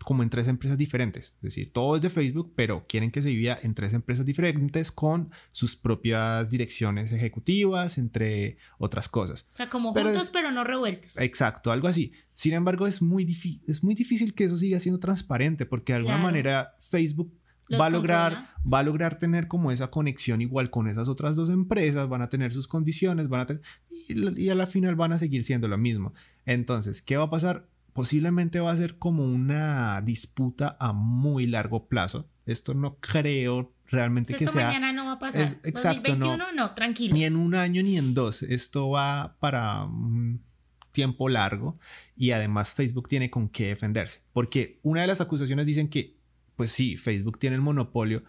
como 0.03 0.23
en 0.23 0.29
tres 0.29 0.49
empresas 0.49 0.77
diferentes. 0.77 1.27
Es 1.37 1.41
decir, 1.41 1.71
todo 1.71 1.95
es 1.95 2.01
de 2.01 2.09
Facebook, 2.09 2.51
pero 2.53 2.85
quieren 2.85 3.11
que 3.11 3.21
se 3.21 3.29
divida 3.29 3.57
en 3.63 3.73
tres 3.73 3.93
empresas 3.93 4.25
diferentes 4.25 4.91
con 4.91 5.31
sus 5.53 5.77
propias 5.77 6.51
direcciones 6.51 7.13
ejecutivas, 7.13 7.97
entre 7.97 8.57
otras 8.77 9.07
cosas. 9.07 9.47
O 9.49 9.55
sea, 9.55 9.69
como 9.69 9.93
juntos, 9.93 10.31
pero 10.33 10.51
no 10.51 10.65
revueltos. 10.65 11.17
Exacto, 11.21 11.71
algo 11.71 11.87
así. 11.87 12.11
Sin 12.33 12.51
embargo, 12.51 12.87
es 12.87 13.01
muy, 13.01 13.25
es 13.65 13.85
muy 13.85 13.95
difícil 13.95 14.33
que 14.33 14.43
eso 14.43 14.57
siga 14.57 14.81
siendo 14.81 14.99
transparente, 14.99 15.65
porque 15.65 15.93
de 15.93 15.99
alguna 15.99 16.17
manera 16.17 16.75
Facebook 16.81 17.33
va 17.73 17.87
a 17.87 17.89
lograr 17.89 18.55
va 18.71 18.79
a 18.79 18.83
lograr 18.83 19.19
tener 19.19 19.47
como 19.47 19.71
esa 19.71 19.91
conexión 19.91 20.41
igual 20.41 20.69
con 20.69 20.87
esas 20.87 21.07
otras 21.07 21.35
dos 21.35 21.49
empresas, 21.49 22.09
van 22.09 22.21
a 22.21 22.29
tener 22.29 22.51
sus 22.51 22.67
condiciones, 22.67 23.29
van 23.29 23.41
a 23.41 23.45
tener 23.45 23.61
y, 24.07 24.49
a 24.49 24.55
la 24.55 24.67
final 24.67 24.95
van 24.95 25.13
a 25.13 25.17
seguir 25.17 25.43
siendo 25.43 25.67
lo 25.67 25.77
mismo. 25.77 26.13
Entonces, 26.45 27.01
¿qué 27.01 27.17
va 27.17 27.25
a 27.25 27.29
pasar? 27.29 27.67
Posiblemente 27.93 28.59
va 28.59 28.71
a 28.71 28.75
ser 28.75 28.97
como 28.97 29.23
una 29.23 30.01
disputa 30.01 30.75
a 30.79 30.93
muy 30.93 31.47
largo 31.47 31.87
plazo. 31.87 32.29
Esto 32.45 32.73
no 32.73 32.97
creo 32.97 33.73
realmente 33.87 34.33
que 34.35 34.47
sea. 34.47 34.67
mañana 34.67 34.91
no 34.91 35.05
va 35.05 35.13
a 35.13 35.19
pasar. 35.19 35.43
exacto, 35.63 36.11
2021, 36.11 36.37
no, 36.37 36.51
no, 36.51 36.73
tranquilo. 36.73 37.13
Ni 37.13 37.23
en 37.23 37.35
un 37.35 37.55
año 37.55 37.81
ni 37.83 37.97
en 37.97 38.13
dos. 38.13 38.43
Esto 38.43 38.89
va 38.89 39.37
para 39.39 39.85
un 39.85 40.43
tiempo 40.91 41.29
largo 41.29 41.77
y 42.15 42.31
además 42.31 42.73
Facebook 42.73 43.07
tiene 43.07 43.29
con 43.29 43.49
qué 43.49 43.67
defenderse. 43.67 44.21
Porque 44.33 44.79
una 44.83 45.01
de 45.01 45.07
las 45.07 45.21
acusaciones 45.21 45.65
dicen 45.65 45.89
que 45.89 46.15
pues 46.55 46.71
sí, 46.71 46.97
Facebook 46.97 47.39
tiene 47.39 47.55
el 47.55 47.61
monopolio, 47.61 48.23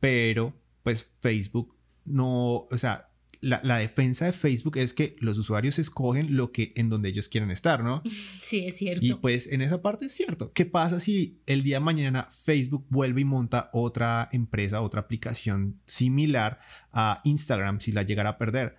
pero 0.00 0.54
pues 0.82 1.08
Facebook 1.20 1.76
no, 2.04 2.66
o 2.70 2.78
sea, 2.78 3.12
la, 3.42 3.78
defensa 3.78 4.24
de 4.24 4.32
Facebook 4.32 4.78
es 4.78 4.94
que 4.94 5.16
los 5.18 5.36
usuarios 5.36 5.78
escogen 5.80 6.36
lo 6.36 6.52
que 6.52 6.72
en 6.76 6.88
donde 6.88 7.08
ellos 7.08 7.28
quieren 7.28 7.50
estar, 7.50 7.82
¿no? 7.82 8.02
Sí, 8.40 8.66
es 8.66 8.76
cierto. 8.76 9.04
Y 9.04 9.14
pues 9.14 9.46
en 9.48 9.62
esa 9.62 9.82
parte 9.82 10.06
es 10.06 10.12
cierto. 10.12 10.52
¿Qué 10.52 10.64
pasa 10.64 11.00
si 11.00 11.40
el 11.46 11.62
día 11.62 11.76
de 11.76 11.84
mañana 11.84 12.28
Facebook 12.30 12.86
vuelve 12.88 13.22
y 13.22 13.24
monta 13.24 13.70
otra 13.72 14.28
empresa, 14.32 14.80
otra 14.80 15.00
aplicación 15.00 15.80
similar 15.86 16.60
a 16.92 17.20
Instagram 17.24 17.80
si 17.80 17.92
la 17.92 18.02
llegara 18.02 18.30
a 18.30 18.38
perder? 18.38 18.76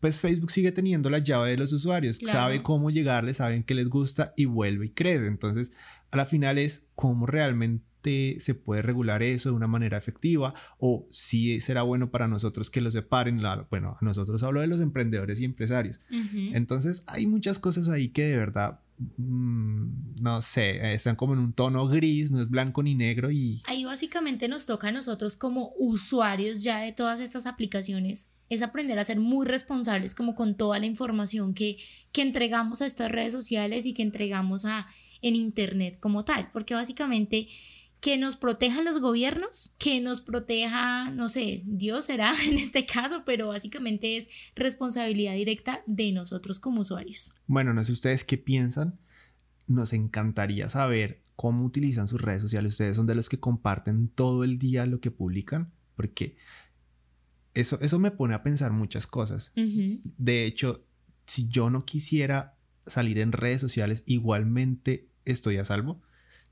Pues 0.00 0.18
Facebook 0.18 0.50
sigue 0.50 0.72
teniendo 0.72 1.08
la 1.08 1.20
llave 1.20 1.50
de 1.50 1.56
los 1.56 1.72
usuarios, 1.72 2.18
sabe 2.18 2.62
cómo 2.62 2.90
llegarle, 2.90 3.32
saben 3.34 3.62
que 3.62 3.74
les 3.74 3.88
gusta 3.88 4.34
y 4.36 4.46
vuelve 4.46 4.86
y 4.86 4.90
crece. 4.90 5.26
Entonces, 5.26 5.72
a 6.10 6.16
la 6.16 6.26
final 6.26 6.58
es 6.58 6.82
cómo 6.96 7.26
realmente 7.26 7.91
se 8.02 8.54
puede 8.54 8.82
regular 8.82 9.22
eso 9.22 9.50
de 9.50 9.54
una 9.54 9.66
manera 9.66 9.98
efectiva 9.98 10.54
o 10.78 11.06
si 11.10 11.60
será 11.60 11.82
bueno 11.82 12.10
para 12.10 12.28
nosotros 12.28 12.70
que 12.70 12.80
lo 12.80 12.90
separen. 12.90 13.40
Bueno, 13.70 13.96
a 14.00 14.04
nosotros 14.04 14.42
hablo 14.42 14.60
de 14.60 14.66
los 14.66 14.80
emprendedores 14.80 15.40
y 15.40 15.44
empresarios. 15.44 16.00
Entonces 16.52 17.04
hay 17.06 17.26
muchas 17.26 17.58
cosas 17.58 17.88
ahí 17.88 18.08
que 18.08 18.24
de 18.24 18.36
verdad 18.36 18.80
mm, 19.16 20.22
no 20.22 20.42
sé, 20.42 20.94
están 20.94 21.16
como 21.16 21.34
en 21.34 21.40
un 21.40 21.52
tono 21.52 21.86
gris, 21.88 22.30
no 22.30 22.40
es 22.40 22.48
blanco 22.48 22.82
ni 22.82 22.94
negro 22.94 23.30
y... 23.30 23.60
Ahí 23.64 23.84
básicamente 23.84 24.48
nos 24.48 24.66
toca 24.66 24.88
a 24.88 24.92
nosotros 24.92 25.36
como 25.36 25.72
usuarios 25.78 26.62
ya 26.62 26.78
de 26.78 26.92
todas 26.92 27.20
estas 27.20 27.46
aplicaciones 27.46 28.30
es 28.54 28.62
aprender 28.62 28.98
a 28.98 29.04
ser 29.04 29.18
muy 29.18 29.46
responsables 29.46 30.14
como 30.14 30.34
con 30.34 30.56
toda 30.56 30.78
la 30.78 30.86
información 30.86 31.54
que, 31.54 31.78
que 32.12 32.22
entregamos 32.22 32.82
a 32.82 32.86
estas 32.86 33.10
redes 33.10 33.32
sociales 33.32 33.86
y 33.86 33.94
que 33.94 34.02
entregamos 34.02 34.64
a, 34.64 34.86
en 35.22 35.36
Internet 35.36 35.98
como 36.00 36.24
tal, 36.24 36.50
porque 36.52 36.74
básicamente 36.74 37.48
que 38.00 38.18
nos 38.18 38.36
protejan 38.36 38.84
los 38.84 39.00
gobiernos, 39.00 39.72
que 39.78 40.00
nos 40.00 40.20
proteja, 40.20 41.10
no 41.12 41.28
sé, 41.28 41.62
Dios 41.64 42.06
será 42.06 42.34
en 42.46 42.54
este 42.54 42.84
caso, 42.84 43.22
pero 43.24 43.48
básicamente 43.48 44.16
es 44.16 44.28
responsabilidad 44.56 45.34
directa 45.34 45.82
de 45.86 46.12
nosotros 46.12 46.58
como 46.58 46.80
usuarios. 46.80 47.32
Bueno, 47.46 47.72
no 47.72 47.82
sé 47.84 47.92
ustedes 47.92 48.24
qué 48.24 48.36
piensan. 48.36 48.98
Nos 49.68 49.92
encantaría 49.92 50.68
saber 50.68 51.22
cómo 51.36 51.64
utilizan 51.64 52.08
sus 52.08 52.20
redes 52.20 52.42
sociales. 52.42 52.72
Ustedes 52.72 52.96
son 52.96 53.06
de 53.06 53.14
los 53.14 53.28
que 53.28 53.38
comparten 53.38 54.08
todo 54.08 54.42
el 54.42 54.58
día 54.58 54.84
lo 54.84 55.00
que 55.00 55.12
publican, 55.12 55.72
porque 55.94 56.36
eso, 57.54 57.78
eso 57.80 57.98
me 57.98 58.10
pone 58.10 58.34
a 58.34 58.42
pensar 58.42 58.72
muchas 58.72 59.06
cosas. 59.06 59.52
De 59.54 60.44
hecho, 60.44 60.84
si 61.26 61.48
yo 61.48 61.70
no 61.70 61.84
quisiera 61.84 62.56
salir 62.86 63.18
en 63.18 63.32
redes 63.32 63.60
sociales, 63.60 64.02
igualmente 64.06 65.08
estoy 65.24 65.56
a 65.58 65.64
salvo 65.64 66.00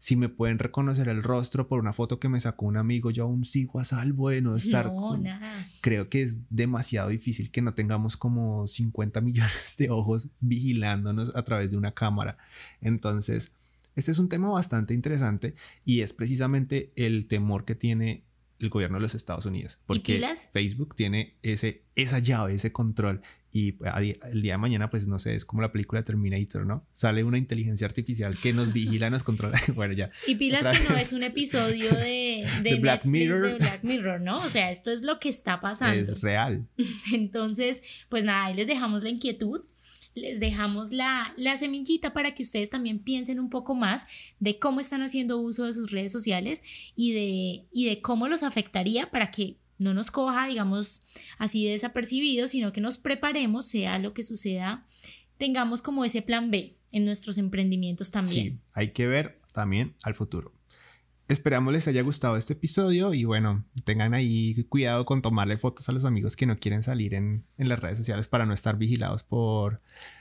si 0.00 0.16
me 0.16 0.30
pueden 0.30 0.58
reconocer 0.58 1.10
el 1.10 1.22
rostro 1.22 1.68
por 1.68 1.78
una 1.78 1.92
foto 1.92 2.18
que 2.18 2.30
me 2.30 2.40
sacó 2.40 2.64
un 2.64 2.78
amigo, 2.78 3.10
yo 3.10 3.24
aún 3.24 3.44
sigo 3.44 3.80
a 3.80 3.84
salvo 3.84 4.30
de 4.30 4.40
no 4.40 4.56
estar. 4.56 4.86
No, 4.86 5.18
nada. 5.18 5.68
Creo 5.82 6.08
que 6.08 6.22
es 6.22 6.38
demasiado 6.48 7.10
difícil 7.10 7.50
que 7.50 7.60
no 7.60 7.74
tengamos 7.74 8.16
como 8.16 8.66
50 8.66 9.20
millones 9.20 9.74
de 9.76 9.90
ojos 9.90 10.28
vigilándonos 10.40 11.36
a 11.36 11.44
través 11.44 11.70
de 11.70 11.76
una 11.76 11.92
cámara. 11.92 12.38
Entonces, 12.80 13.52
este 13.94 14.10
es 14.10 14.18
un 14.18 14.30
tema 14.30 14.48
bastante 14.48 14.94
interesante 14.94 15.54
y 15.84 16.00
es 16.00 16.14
precisamente 16.14 16.92
el 16.96 17.26
temor 17.26 17.66
que 17.66 17.74
tiene 17.74 18.24
el 18.60 18.68
gobierno 18.68 18.98
de 18.98 19.02
los 19.02 19.14
Estados 19.14 19.46
Unidos, 19.46 19.78
porque 19.86 20.22
Facebook 20.52 20.94
tiene 20.94 21.38
ese, 21.42 21.84
esa 21.94 22.18
llave, 22.18 22.54
ese 22.54 22.72
control 22.72 23.22
y 23.52 23.76
el 24.32 24.42
día 24.42 24.52
de 24.52 24.58
mañana, 24.58 24.90
pues 24.90 25.08
no 25.08 25.18
sé, 25.18 25.34
es 25.34 25.44
como 25.44 25.60
la 25.60 25.72
película 25.72 26.04
Terminator, 26.04 26.64
¿no? 26.64 26.86
Sale 26.92 27.24
una 27.24 27.36
inteligencia 27.36 27.84
artificial 27.84 28.36
que 28.36 28.52
nos 28.52 28.72
vigila, 28.72 29.10
nos 29.10 29.24
controla. 29.24 29.60
bueno, 29.74 29.92
ya. 29.92 30.10
Y 30.26 30.36
pilas 30.36 30.78
que 30.78 30.88
no 30.88 30.96
es 30.96 31.12
un 31.12 31.24
episodio 31.24 31.90
de, 31.90 32.46
de, 32.62 32.76
Black 32.76 33.06
Mirror. 33.06 33.52
de 33.52 33.54
Black 33.56 33.82
Mirror, 33.82 34.20
¿no? 34.20 34.38
O 34.38 34.48
sea, 34.48 34.70
esto 34.70 34.92
es 34.92 35.02
lo 35.02 35.18
que 35.18 35.28
está 35.28 35.58
pasando. 35.58 36.00
Es 36.00 36.20
real. 36.20 36.68
Entonces, 37.12 37.82
pues 38.08 38.24
nada, 38.24 38.46
ahí 38.46 38.54
les 38.54 38.68
dejamos 38.68 39.02
la 39.02 39.08
inquietud 39.08 39.62
les 40.20 40.40
dejamos 40.40 40.92
la, 40.92 41.34
la, 41.36 41.56
semillita 41.56 42.12
para 42.12 42.32
que 42.32 42.42
ustedes 42.42 42.70
también 42.70 42.98
piensen 42.98 43.40
un 43.40 43.50
poco 43.50 43.74
más 43.74 44.06
de 44.38 44.58
cómo 44.58 44.80
están 44.80 45.02
haciendo 45.02 45.38
uso 45.38 45.64
de 45.64 45.74
sus 45.74 45.90
redes 45.90 46.12
sociales 46.12 46.62
y 46.94 47.12
de, 47.12 47.66
y 47.72 47.86
de 47.86 48.00
cómo 48.00 48.28
los 48.28 48.42
afectaría 48.42 49.10
para 49.10 49.30
que 49.30 49.56
no 49.78 49.94
nos 49.94 50.10
coja, 50.10 50.46
digamos, 50.46 51.02
así 51.38 51.66
desapercibido, 51.66 52.46
sino 52.46 52.72
que 52.72 52.80
nos 52.80 52.98
preparemos, 52.98 53.66
sea 53.66 53.98
lo 53.98 54.12
que 54.12 54.22
suceda, 54.22 54.86
tengamos 55.38 55.80
como 55.80 56.04
ese 56.04 56.22
plan 56.22 56.50
B 56.50 56.76
en 56.92 57.06
nuestros 57.06 57.38
emprendimientos 57.38 58.10
también. 58.10 58.44
Sí, 58.44 58.58
hay 58.72 58.92
que 58.92 59.06
ver 59.06 59.40
también 59.52 59.94
al 60.02 60.14
futuro. 60.14 60.52
Esperamos 61.30 61.72
les 61.72 61.86
haya 61.86 62.02
gustado 62.02 62.36
este 62.36 62.54
episodio 62.54 63.14
y 63.14 63.22
bueno, 63.22 63.64
tengan 63.84 64.14
ahí 64.14 64.64
cuidado 64.64 65.04
con 65.04 65.22
tomarle 65.22 65.58
fotos 65.58 65.88
a 65.88 65.92
los 65.92 66.04
amigos 66.04 66.34
que 66.34 66.44
no 66.44 66.58
quieren 66.58 66.82
salir 66.82 67.14
en, 67.14 67.44
las 67.56 67.78
redes 67.78 67.98
sociales 67.98 68.26
para 68.26 68.46
no 68.46 68.52
estar 68.52 68.76
vigilados 68.76 69.22
por 69.22 69.80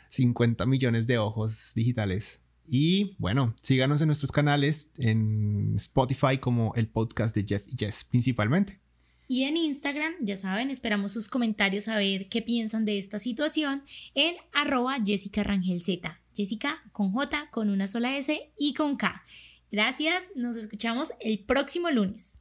50 0.09 0.67
millones 0.67 1.07
de 1.07 1.17
ojos 1.17 1.71
digitales. 1.73 2.43
Y 2.67 3.15
bueno, 3.17 3.55
síganos 3.63 4.01
en 4.01 4.05
nuestros 4.09 4.31
canales 4.31 4.91
en 4.99 5.73
Spotify 5.77 6.37
como 6.37 6.75
el 6.75 6.87
podcast 6.87 7.35
de 7.35 7.43
Jeff 7.43 7.63
y 7.67 7.75
Jess 7.75 8.03
principalmente. 8.03 8.79
Y 9.27 9.45
en 9.45 9.57
Instagram, 9.57 10.13
ya 10.21 10.37
saben, 10.37 10.69
esperamos 10.69 11.11
sus 11.11 11.27
comentarios 11.27 11.87
a 11.87 11.97
ver 11.97 12.29
qué 12.29 12.43
piensan 12.43 12.85
de 12.85 12.99
esta 12.99 13.17
situación 13.17 13.81
en 14.13 14.35
arroba 14.53 14.97
Jessica 15.03 15.41
Rangel. 15.41 15.81
Jessica 16.35 16.83
con 16.91 17.11
J, 17.13 17.49
con 17.49 17.71
una 17.71 17.87
sola 17.87 18.15
S 18.15 18.51
y 18.59 18.75
con 18.75 18.95
K. 18.95 19.23
Gracias, 19.71 20.31
nos 20.35 20.55
escuchamos 20.55 21.13
el 21.19 21.39
próximo 21.45 21.91
lunes. 21.91 22.38